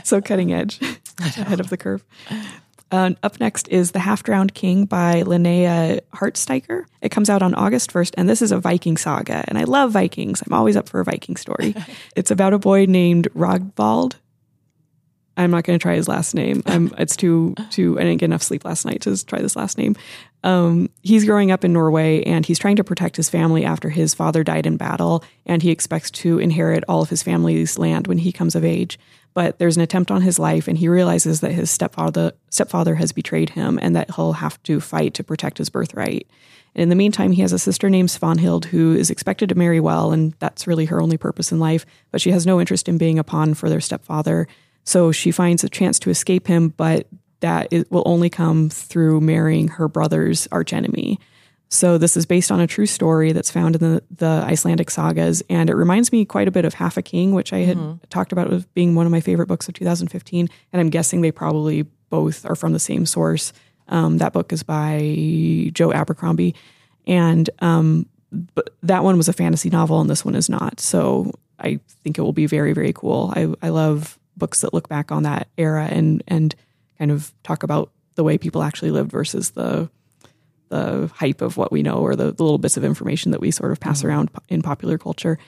[0.04, 0.80] so cutting edge,
[1.20, 2.04] ahead of the curve.
[2.90, 6.84] Uh, up next is The Half Drowned King by Linnea Hartsuyker.
[7.00, 9.44] It comes out on August 1st, and this is a Viking saga.
[9.48, 10.42] And I love Vikings.
[10.46, 11.74] I'm always up for a Viking story.
[12.16, 14.16] it's about a boy named Rogvald.
[15.36, 16.62] I'm not going to try his last name.
[16.66, 17.98] I'm, it's too too.
[17.98, 19.96] I didn't get enough sleep last night to try this last name.
[20.44, 24.12] Um, he's growing up in Norway and he's trying to protect his family after his
[24.12, 28.18] father died in battle, and he expects to inherit all of his family's land when
[28.18, 28.98] he comes of age.
[29.34, 33.12] But there's an attempt on his life, and he realizes that his stepfather stepfather has
[33.12, 36.26] betrayed him, and that he'll have to fight to protect his birthright.
[36.74, 39.80] And in the meantime, he has a sister named Svanhild who is expected to marry
[39.80, 41.86] well, and that's really her only purpose in life.
[42.10, 44.48] But she has no interest in being a pawn for their stepfather.
[44.84, 47.06] So she finds a chance to escape him, but
[47.40, 51.18] that it will only come through marrying her brother's archenemy.
[51.68, 55.42] So this is based on a true story that's found in the, the Icelandic sagas,
[55.48, 58.30] and it reminds me quite a bit of Half a King, which I had talked
[58.30, 60.50] about as being one of my favorite books of 2015.
[60.72, 63.54] And I'm guessing they probably both are from the same source.
[63.88, 66.54] Um, that book is by Joe Abercrombie,
[67.06, 68.06] and um,
[68.54, 70.78] but that one was a fantasy novel, and this one is not.
[70.78, 73.32] So I think it will be very, very cool.
[73.34, 76.56] I, I love books that look back on that era and and
[76.98, 79.88] kind of talk about the way people actually lived versus the
[80.68, 83.52] the hype of what we know or the, the little bits of information that we
[83.52, 84.08] sort of pass mm-hmm.
[84.08, 85.38] around in popular culture.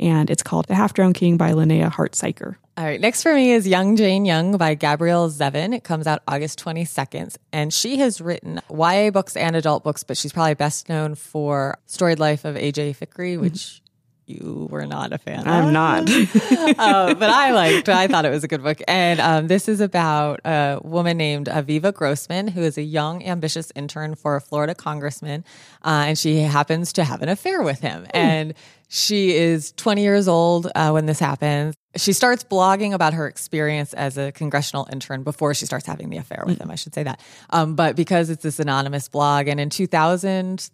[0.00, 2.56] And it's called The Half Drowned King by Linnea Hartsuyker.
[2.78, 2.98] All right.
[2.98, 5.74] Next for me is Young Jane Young by Gabrielle Zevin.
[5.74, 7.36] It comes out August 22nd.
[7.52, 11.78] And she has written YA books and adult books, but she's probably best known for
[11.84, 13.89] Storied Life of AJ Fikry, which mm-hmm.
[14.30, 15.46] You were not a fan of.
[15.46, 16.08] I'm not.
[16.10, 17.88] uh, but I liked.
[17.88, 18.80] I thought it was a good book.
[18.86, 23.72] And um, this is about a woman named Aviva Grossman, who is a young, ambitious
[23.74, 25.44] intern for a Florida congressman,
[25.84, 28.06] uh, and she happens to have an affair with him.
[28.10, 28.54] And
[28.88, 31.76] she is 20 years old uh, when this happens.
[31.96, 36.16] she starts blogging about her experience as a congressional intern before she starts having the
[36.16, 36.70] affair with him.
[36.70, 37.20] I should say that.
[37.50, 40.70] Um, but because it's this anonymous blog, and in 2000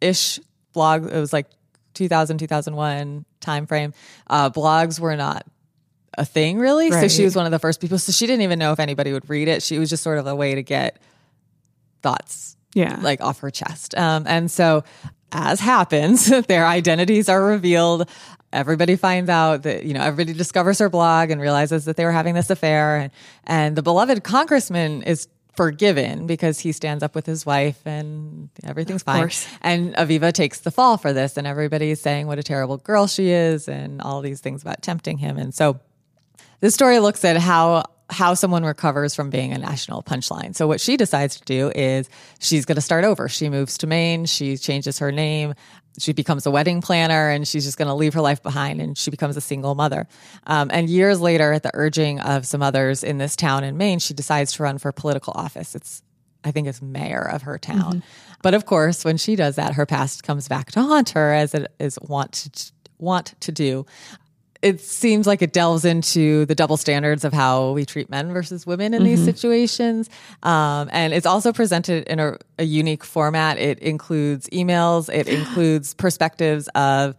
[0.00, 0.40] ish
[0.72, 1.46] blog, it was like
[1.96, 3.92] 2000, 2001 time frame,
[4.28, 5.44] uh, blogs were not
[6.16, 6.90] a thing really.
[6.90, 7.98] So she was one of the first people.
[7.98, 9.62] So she didn't even know if anybody would read it.
[9.62, 10.98] She was just sort of a way to get
[12.02, 12.98] thoughts Yeah.
[13.02, 13.94] like off her chest.
[13.96, 14.84] Um, and so,
[15.32, 18.08] as happens, their identities are revealed.
[18.52, 22.12] Everybody finds out that you know everybody discovers her blog and realizes that they were
[22.12, 23.10] having this affair, and
[23.44, 29.02] and the beloved congressman is forgiven because he stands up with his wife and everything's
[29.02, 29.20] fine.
[29.20, 29.46] course.
[29.62, 33.30] And Aviva takes the fall for this, and everybody's saying what a terrible girl she
[33.30, 35.80] is, and all these things about tempting him, and so
[36.60, 40.54] this story looks at how how someone recovers from being a national punchline.
[40.54, 43.28] So what she decides to do is she's going to start over.
[43.28, 45.54] She moves to Maine, she changes her name,
[45.98, 48.96] she becomes a wedding planner and she's just going to leave her life behind and
[48.96, 50.06] she becomes a single mother.
[50.46, 53.98] Um, and years later at the urging of some others in this town in Maine,
[53.98, 55.74] she decides to run for political office.
[55.74, 56.02] It's
[56.44, 58.04] I think it's mayor of her town.
[58.40, 61.54] But of course, when she does that, her past comes back to haunt her as
[61.54, 63.84] it is want to, want to do
[64.62, 68.66] it seems like it delves into the double standards of how we treat men versus
[68.66, 70.08] women in these situations.
[70.42, 73.58] Um, and it's also presented in a, a unique format.
[73.58, 77.14] It includes emails, it includes perspectives of,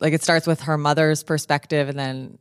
[0.00, 2.38] like, it starts with her mother's perspective and then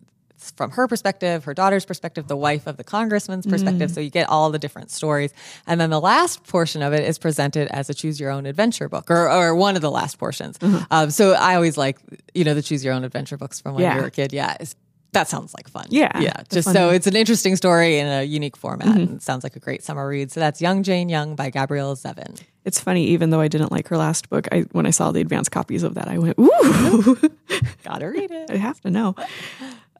[0.56, 3.90] from her perspective, her daughter's perspective, the wife of the congressman's perspective.
[3.90, 3.94] Mm.
[3.94, 5.34] So you get all the different stories.
[5.68, 8.90] And then the last portion of it is presented as a choose your own adventure
[8.90, 10.58] book or, or one of the last portions.
[10.60, 10.84] Mm-hmm.
[10.92, 11.98] Um, so I always like,
[12.34, 13.96] you know, the choose your own adventure books from when Yeah.
[13.96, 14.34] you were a kid.
[14.34, 14.52] Yeah.
[14.54, 14.76] it's-
[15.14, 15.86] that sounds like fun.
[15.88, 16.34] Yeah, Yeah.
[16.52, 18.90] Just so it's an interesting story in a unique format.
[18.90, 18.98] Mm-hmm.
[19.00, 20.30] And it sounds like a great summer read.
[20.30, 22.38] So that's Young Jane Young by Gabrielle Zevin.
[22.66, 25.22] It's funny, even though I didn't like her last book, I when I saw the
[25.22, 27.18] advanced copies of that, I went, "Ooh,
[27.86, 28.50] Gotta read it.
[28.52, 29.16] I have to know."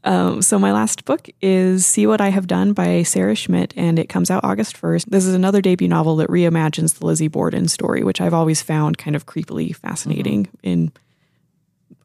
[0.06, 3.98] Um, so my last book is "See What I Have Done" by Sarah Schmidt, and
[3.98, 5.10] it comes out August first.
[5.10, 9.00] This is another debut novel that reimagines the Lizzie Borden story, which I've always found
[9.00, 10.92] kind of creepily fascinating in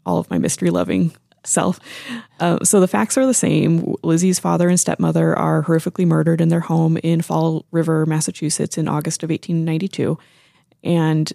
[0.07, 1.13] all of my mystery loving
[1.45, 1.79] self.
[2.39, 3.95] Uh, so the facts are the same.
[4.03, 8.89] Lizzie's father and stepmother are horrifically murdered in their home in Fall River, Massachusetts, in
[8.89, 10.19] August of 1892,
[10.83, 11.33] and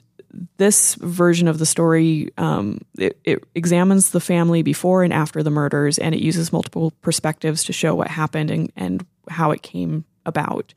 [0.57, 5.49] this version of the story um, it, it examines the family before and after the
[5.49, 10.05] murders, and it uses multiple perspectives to show what happened and, and how it came
[10.25, 10.73] about.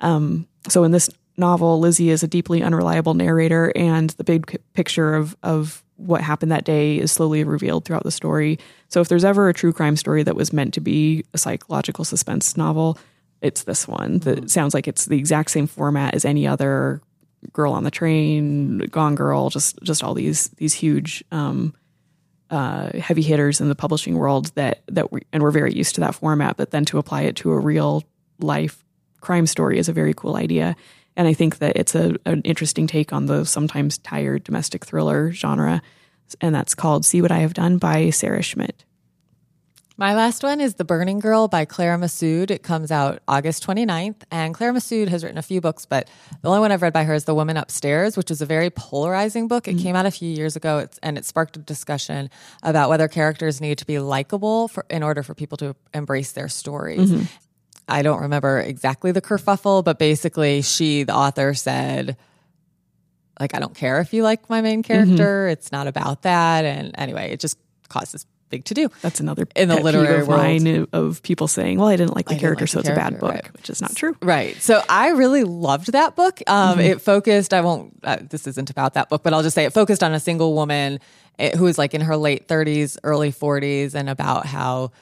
[0.00, 5.14] Um, so in this novel, Lizzie is a deeply unreliable narrator, and the big picture
[5.14, 8.58] of of what happened that day is slowly revealed throughout the story.
[8.88, 12.04] So if there's ever a true crime story that was meant to be a psychological
[12.04, 12.98] suspense novel,
[13.40, 14.18] it's this one.
[14.20, 17.00] That sounds like it's the exact same format as any other
[17.52, 21.74] Girl on the Train, Gone Girl, just just all these these huge um,
[22.50, 26.00] uh, heavy hitters in the publishing world that that we and we're very used to
[26.02, 26.56] that format.
[26.56, 28.04] But then to apply it to a real
[28.38, 28.84] life
[29.20, 30.76] crime story is a very cool idea.
[31.16, 35.32] And I think that it's a, an interesting take on the sometimes tired domestic thriller
[35.32, 35.82] genre.
[36.40, 38.84] And that's called See What I Have Done by Sarah Schmidt.
[39.98, 42.50] My last one is The Burning Girl by Clara Messud.
[42.50, 44.22] It comes out August 29th.
[44.30, 46.08] And Clara Messud has written a few books, but
[46.40, 48.70] the only one I've read by her is The Woman Upstairs, which is a very
[48.70, 49.68] polarizing book.
[49.68, 49.82] It mm.
[49.82, 52.30] came out a few years ago it's, and it sparked a discussion
[52.62, 56.48] about whether characters need to be likable for, in order for people to embrace their
[56.48, 57.10] stories.
[57.10, 57.24] Mm-hmm.
[57.86, 62.16] I don't remember exactly the kerfuffle, but basically, she, the author, said,
[63.38, 64.92] like, I don't care if you like my main mm-hmm.
[64.92, 65.48] character.
[65.48, 66.64] It's not about that.
[66.64, 68.88] And anyway, it just caused this big to do.
[69.00, 70.88] That's another In the literary of world.
[70.92, 72.94] of people saying, "Well, I didn't like the didn't character, like so the it's a
[72.94, 73.52] bad book," right.
[73.54, 74.14] which is not true.
[74.22, 74.54] Right.
[74.62, 76.40] So I really loved that book.
[76.46, 79.64] Um, It focused, I won't, uh, this isn't about that book, but I'll just say
[79.64, 81.00] it focused on a single woman
[81.38, 84.92] eh, who was like in her late 30s, early 40s, and about how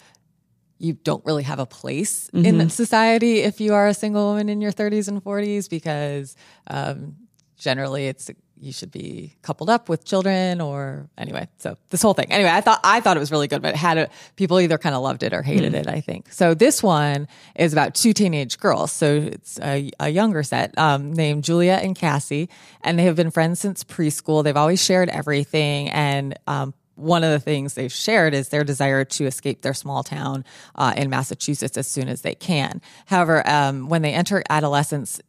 [0.78, 4.62] you don't really have a place in society if you are a single woman in
[4.62, 6.36] your 30s and 40s because
[6.68, 7.16] um,
[7.58, 8.30] generally it's
[8.60, 12.30] you should be coupled up with children or anyway so this whole thing.
[12.30, 14.78] Anyway i thought i thought it was really good but it had a, people either
[14.78, 16.32] kind of loved it or hated it i think.
[16.32, 18.92] So this one is about two teenage girls.
[18.92, 22.48] So it's a, a younger set um, named julia and cassie
[22.82, 24.44] and they have been friends since preschool.
[24.44, 29.04] They've always shared everything and um, one of the things they've shared is their desire
[29.04, 30.44] to escape their small town
[30.74, 32.82] uh, in Massachusetts as soon as they can.
[33.06, 35.20] However, um, when they enter adolescence,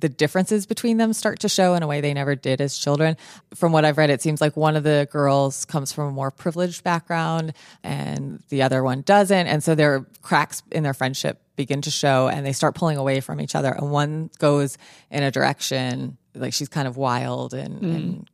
[0.00, 3.16] the differences between them start to show in a way they never did as children.
[3.54, 6.30] From what I've read, it seems like one of the girls comes from a more
[6.30, 9.46] privileged background and the other one doesn't.
[9.46, 13.20] And so their cracks in their friendship begin to show and they start pulling away
[13.20, 13.72] from each other.
[13.72, 14.78] And one goes
[15.10, 17.94] in a direction, like she's kind of wild and, mm-hmm.
[17.94, 18.30] and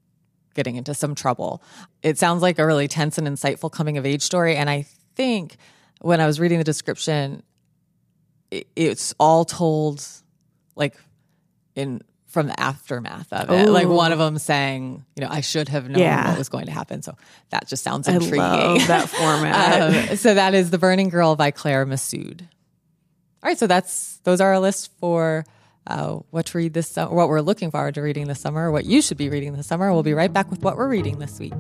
[0.55, 1.63] getting into some trouble.
[2.03, 4.57] It sounds like a really tense and insightful coming of age story.
[4.57, 5.57] And I think
[6.01, 7.43] when I was reading the description,
[8.51, 10.07] it's all told
[10.77, 10.97] like
[11.75, 13.69] in from the aftermath of it.
[13.69, 16.31] Like one of them saying, you know, I should have known Yeah.
[16.31, 17.01] what was going to happen.
[17.03, 17.17] So
[17.51, 18.39] that just sounds I intriguing.
[18.39, 20.01] love that format.
[20.11, 22.41] Um, so that is The Burning Girl by Claire Messud.
[22.43, 25.45] All right, so that's those are our list for
[25.87, 28.85] uh, what to read this summer, what we're looking forward to reading this summer, what
[28.87, 29.93] you should be reading this summer.
[29.93, 31.53] We'll be right back with what we're reading this week.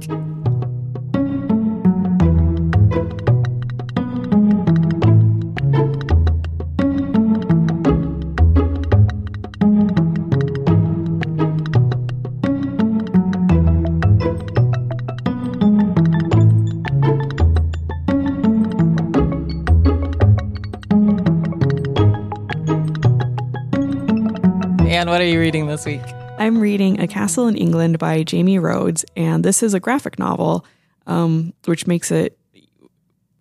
[25.24, 26.02] Are you reading this week?
[26.38, 30.66] I'm reading A Castle in England by Jamie Rhodes, and this is a graphic novel,
[31.06, 32.38] um, which makes it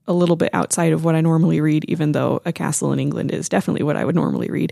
[0.08, 3.32] a little bit outside of what I normally read, even though A Castle in England
[3.32, 4.72] is definitely what I would normally read.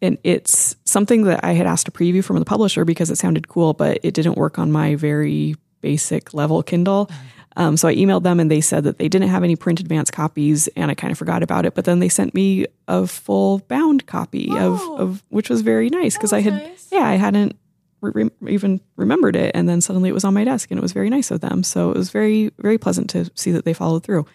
[0.00, 3.48] And it's something that I had asked a preview from the publisher because it sounded
[3.48, 7.10] cool, but it didn't work on my very basic level Kindle.
[7.56, 10.10] Um, so I emailed them and they said that they didn't have any print advance
[10.10, 11.74] copies, and I kind of forgot about it.
[11.74, 16.16] But then they sent me a full bound copy of, of which was very nice
[16.16, 16.88] because I had nice.
[16.92, 17.56] yeah I hadn't
[18.00, 20.92] re- even remembered it, and then suddenly it was on my desk, and it was
[20.92, 21.62] very nice of them.
[21.62, 24.26] So it was very very pleasant to see that they followed through,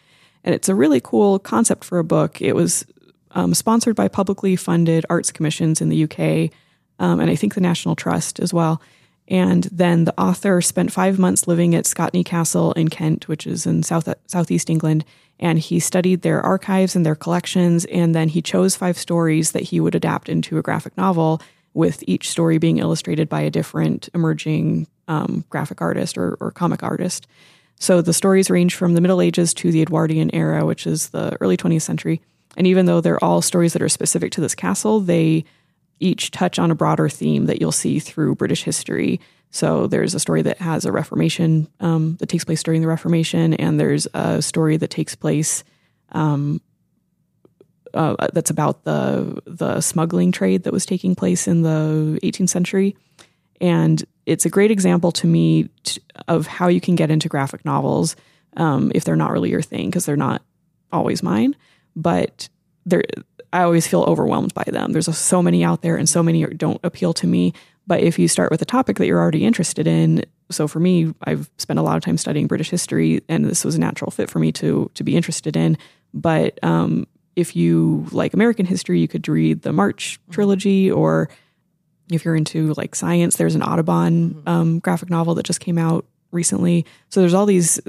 [0.43, 2.41] and it's a really cool concept for a book.
[2.41, 2.85] It was
[3.31, 6.51] um, sponsored by publicly funded arts commissions in the UK,
[6.99, 8.81] um, and I think the National Trust as well.
[9.27, 13.65] And then the author spent five months living at Scotney Castle in Kent, which is
[13.65, 15.03] in south southeast England,
[15.39, 17.85] and he studied their archives and their collections.
[17.85, 21.41] And then he chose five stories that he would adapt into a graphic novel,
[21.75, 26.81] with each story being illustrated by a different emerging um, graphic artist or, or comic
[26.81, 27.27] artist.
[27.77, 31.37] So the stories range from the Middle Ages to the Edwardian era, which is the
[31.41, 32.21] early 20th century.
[32.57, 35.43] And even though they're all stories that are specific to this castle, they
[35.99, 39.19] each touch on a broader theme that you'll see through British history.
[39.51, 43.53] So there's a story that has a Reformation um, that takes place during the Reformation,
[43.53, 45.63] and there's a story that takes place
[46.11, 46.61] um,
[47.93, 52.95] uh, that's about the the smuggling trade that was taking place in the 18th century.
[53.61, 57.63] And it's a great example to me t- of how you can get into graphic
[57.63, 58.17] novels
[58.57, 60.41] um, if they're not really your thing, because they're not
[60.91, 61.55] always mine.
[61.95, 62.49] But
[62.85, 63.05] they're,
[63.55, 64.91] I always feel overwhelmed by them.
[64.91, 67.53] There's so many out there, and so many don't appeal to me.
[67.87, 71.13] But if you start with a topic that you're already interested in, so for me,
[71.23, 74.29] I've spent a lot of time studying British history, and this was a natural fit
[74.29, 75.77] for me to to be interested in.
[76.13, 81.29] But um, if you like American history, you could read the March trilogy, or
[82.11, 86.05] if you're into like science, there's an Audubon um, graphic novel that just came out
[86.31, 86.85] recently.
[87.07, 87.79] So there's all these.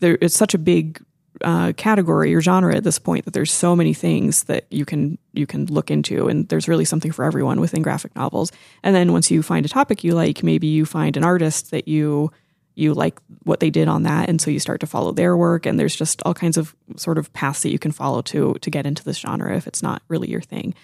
[0.00, 1.02] There, it's such a big
[1.44, 5.18] uh, category or genre at this point that there's so many things that you can
[5.32, 8.52] you can look into, and there's really something for everyone within graphic novels.
[8.82, 11.88] And then once you find a topic you like, maybe you find an artist that
[11.88, 12.30] you
[12.74, 15.66] you like what they did on that, and so you start to follow their work.
[15.66, 18.70] And there's just all kinds of sort of paths that you can follow to to
[18.70, 20.74] get into this genre if it's not really your thing.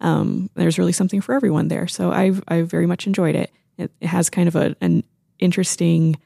[0.00, 1.88] Um, there's really something for everyone there.
[1.88, 3.50] So I've I've very much enjoyed it.
[3.78, 5.04] It, it has kind of a, an
[5.38, 6.16] interesting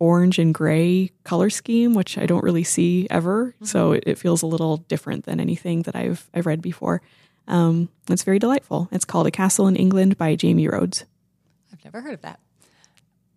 [0.00, 3.54] orange and gray color scheme, which I don't really see ever.
[3.62, 7.02] So it, it feels a little different than anything that I've I've read before.
[7.46, 8.88] Um, it's very delightful.
[8.90, 11.04] It's called A Castle in England by Jamie Rhodes.
[11.72, 12.40] I've never heard of that.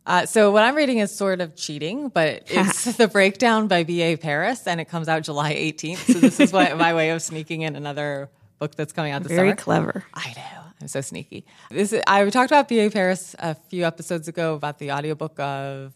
[0.05, 4.17] Uh, so what I'm reading is sort of cheating, but it's the breakdown by B.A.
[4.17, 6.13] Paris, and it comes out July 18th.
[6.13, 9.31] So this is what my way of sneaking in another book that's coming out this
[9.31, 9.41] summer.
[9.41, 9.55] Very summer.
[9.61, 10.05] clever.
[10.13, 10.63] I know.
[10.81, 11.45] I'm so sneaky.
[11.71, 12.89] This is, I talked about B.A.
[12.89, 15.93] Paris a few episodes ago about the audiobook of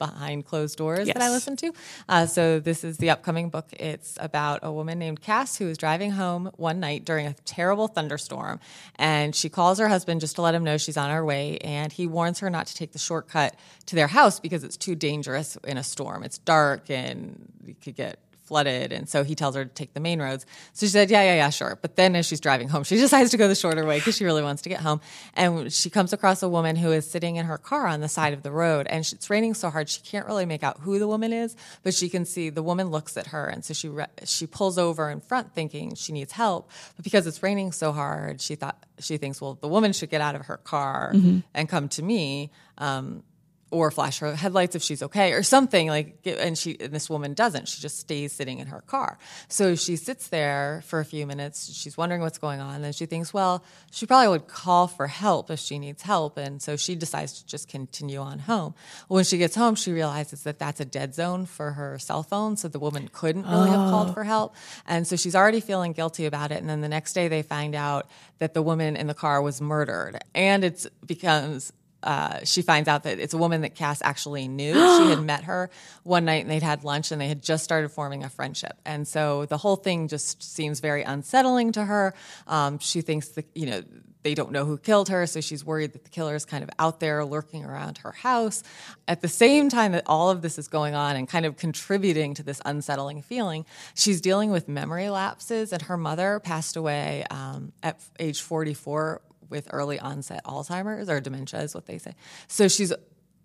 [0.00, 1.72] Behind Closed Doors that I listen to.
[2.08, 3.66] Uh, so this is the upcoming book.
[3.74, 7.86] It's about a woman named Cass who is driving home one night during a terrible
[7.86, 8.58] thunderstorm,
[8.96, 11.92] and she calls her husband just to let him know she's on her way, and
[11.92, 13.54] he warns her not to take the shortcut
[13.86, 16.24] to their house because it's too dangerous in a storm.
[16.24, 18.18] It's dark and you could get
[18.50, 18.90] flooded.
[18.92, 20.44] And so he tells her to take the main roads.
[20.72, 21.78] So she said, yeah, yeah, yeah, sure.
[21.80, 24.24] But then as she's driving home, she decides to go the shorter way because she
[24.24, 25.00] really wants to get home.
[25.34, 28.32] And she comes across a woman who is sitting in her car on the side
[28.34, 28.88] of the road.
[28.90, 31.54] And she- it's raining so hard, she can't really make out who the woman is,
[31.84, 33.46] but she can see the woman looks at her.
[33.46, 36.70] And so she, re- she pulls over in front thinking she needs help.
[36.96, 40.20] But because it's raining so hard, she thought, she thinks, well, the woman should get
[40.20, 41.12] out of her car
[41.54, 42.50] and come to me.
[42.78, 43.22] Um,
[43.70, 47.34] or flash her headlights if she's okay or something like and she and this woman
[47.34, 47.68] doesn't.
[47.68, 49.18] She just stays sitting in her car.
[49.48, 51.72] So she sits there for a few minutes.
[51.72, 52.82] She's wondering what's going on.
[52.84, 56.36] And she thinks well she probably would call for help if she needs help.
[56.36, 58.74] And so she decides to just continue on home.
[59.08, 62.56] When she gets home she realizes that that's a dead zone for her cell phone.
[62.56, 63.72] So the woman couldn't really oh.
[63.72, 64.12] have called oh.
[64.12, 64.56] for help.
[64.86, 66.60] And so she's already feeling guilty about it.
[66.60, 69.60] And then the next day they find out that the woman in the car was
[69.60, 70.18] murdered.
[70.34, 74.72] And it becomes uh, she finds out that it's a woman that Cass actually knew.
[74.72, 74.78] she
[75.10, 75.70] had met her
[76.02, 78.78] one night and they'd had lunch and they had just started forming a friendship.
[78.84, 82.14] And so the whole thing just seems very unsettling to her.
[82.46, 83.82] Um, she thinks that, you know,
[84.22, 86.70] they don't know who killed her, so she's worried that the killer is kind of
[86.78, 88.62] out there lurking around her house.
[89.08, 92.34] At the same time that all of this is going on and kind of contributing
[92.34, 97.72] to this unsettling feeling, she's dealing with memory lapses, and her mother passed away um,
[97.82, 102.14] at age 44 with early onset Alzheimer's or dementia, is what they say.
[102.48, 102.92] So she's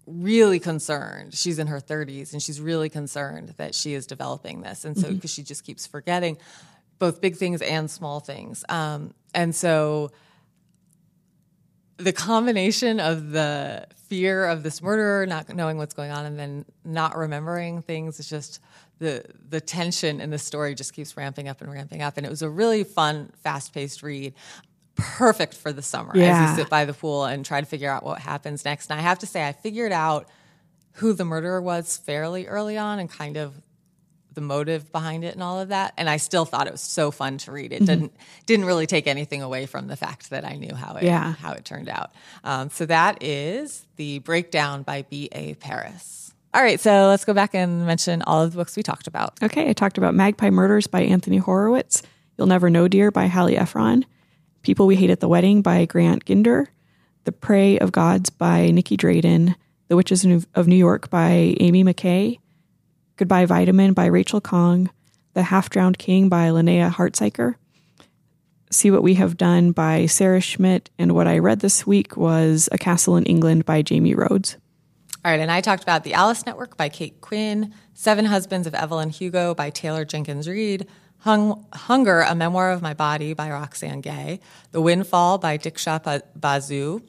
[0.08, 1.34] really concerned.
[1.34, 4.86] She's in her 30s and she's really concerned that she is developing this.
[4.86, 5.42] And so, because mm-hmm.
[5.42, 6.38] she just keeps forgetting
[7.00, 8.64] both big things and small things.
[8.70, 10.12] Um, and so,
[11.98, 16.66] the combination of the fear of this murderer, not knowing what's going on, and then
[16.84, 18.60] not remembering things is just
[19.00, 22.18] the the tension in the story just keeps ramping up and ramping up.
[22.18, 24.34] And it was a really fun, fast paced read
[24.96, 26.44] perfect for the summer yeah.
[26.44, 28.90] as you sit by the pool and try to figure out what happens next.
[28.90, 30.28] And I have to say, I figured out
[30.94, 33.54] who the murderer was fairly early on and kind of
[34.34, 35.94] the motive behind it and all of that.
[35.98, 37.72] And I still thought it was so fun to read.
[37.72, 37.86] It mm-hmm.
[37.86, 38.16] didn't
[38.46, 41.34] didn't really take anything away from the fact that I knew how it yeah.
[41.34, 42.12] how it turned out.
[42.44, 45.30] Um, so that is the breakdown by B.
[45.32, 45.56] A.
[45.56, 46.34] Paris.
[46.54, 49.34] All right, so let's go back and mention all of the books we talked about.
[49.44, 52.02] Okay, I talked about Magpie Murders by Anthony Horowitz,
[52.38, 54.06] You'll Never Know Dear by Hallie Ephron,
[54.66, 56.66] People We Hate at the Wedding by Grant Ginder,
[57.26, 59.54] The Prey of Gods by Nicky Drayden,
[59.90, 62.40] The Witches of New York by Ami McKay,
[63.16, 64.90] Goodbye Vitamin by Rachel Khong,
[65.36, 67.58] The Half Drowned King by Linnea Hartsuyker,
[68.72, 72.68] See What We Have Done by Sarah Schmidt, and what I read this week was
[72.72, 74.58] A Castle in England by Jamie Rhodes.
[75.24, 78.74] All right, and I talked about The Alice Network by Kate Quinn, Seven Husbands of
[78.74, 80.88] Evelyn Hugo by Taylor Jenkins Reid,
[81.20, 84.40] Hung, Hunger, A Memoir of My Body by Roxane Gay,
[84.72, 87.02] The Windfall by Diksha Basu,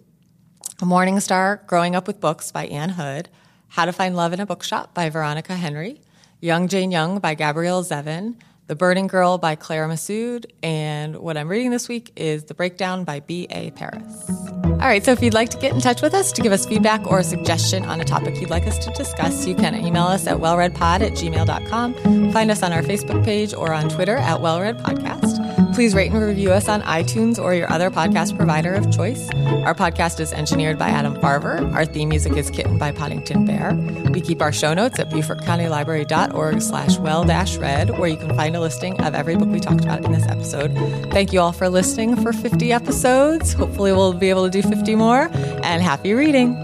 [0.82, 3.28] Morning Star, Growing Up with Books by Ann Hood,
[3.68, 6.00] How to Find Love in a Bookshop by Veronica Henry,
[6.40, 8.36] Young Jane Young by Gabrielle Zevin,
[8.66, 13.04] The Burning Girl by Claire Messud, and what I'm reading this week is The Breakdown
[13.04, 13.70] by B.A.
[13.70, 14.28] Paris.
[14.64, 16.66] All right, so if you'd like to get in touch with us to give us
[16.66, 20.02] feedback or a suggestion on a topic you'd like us to discuss, you can email
[20.04, 24.40] us at wellreadpod at gmail.com, find us on our Facebook page or on Twitter at
[24.40, 25.35] wellreadpodcast.
[25.76, 29.28] Please rate and review us on iTunes or your other podcast provider of choice.
[29.44, 31.70] Our podcast is engineered by Adam Farver.
[31.74, 33.74] Our theme music is Kitten by Poddington Bear.
[34.10, 38.98] We keep our show notes at beaufortcountylibrary.org slash well-read, where you can find a listing
[39.02, 40.72] of every book we talked about in this episode.
[41.12, 43.52] Thank you all for listening for 50 episodes.
[43.52, 45.28] Hopefully we'll be able to do 50 more,
[45.62, 46.54] and happy reading.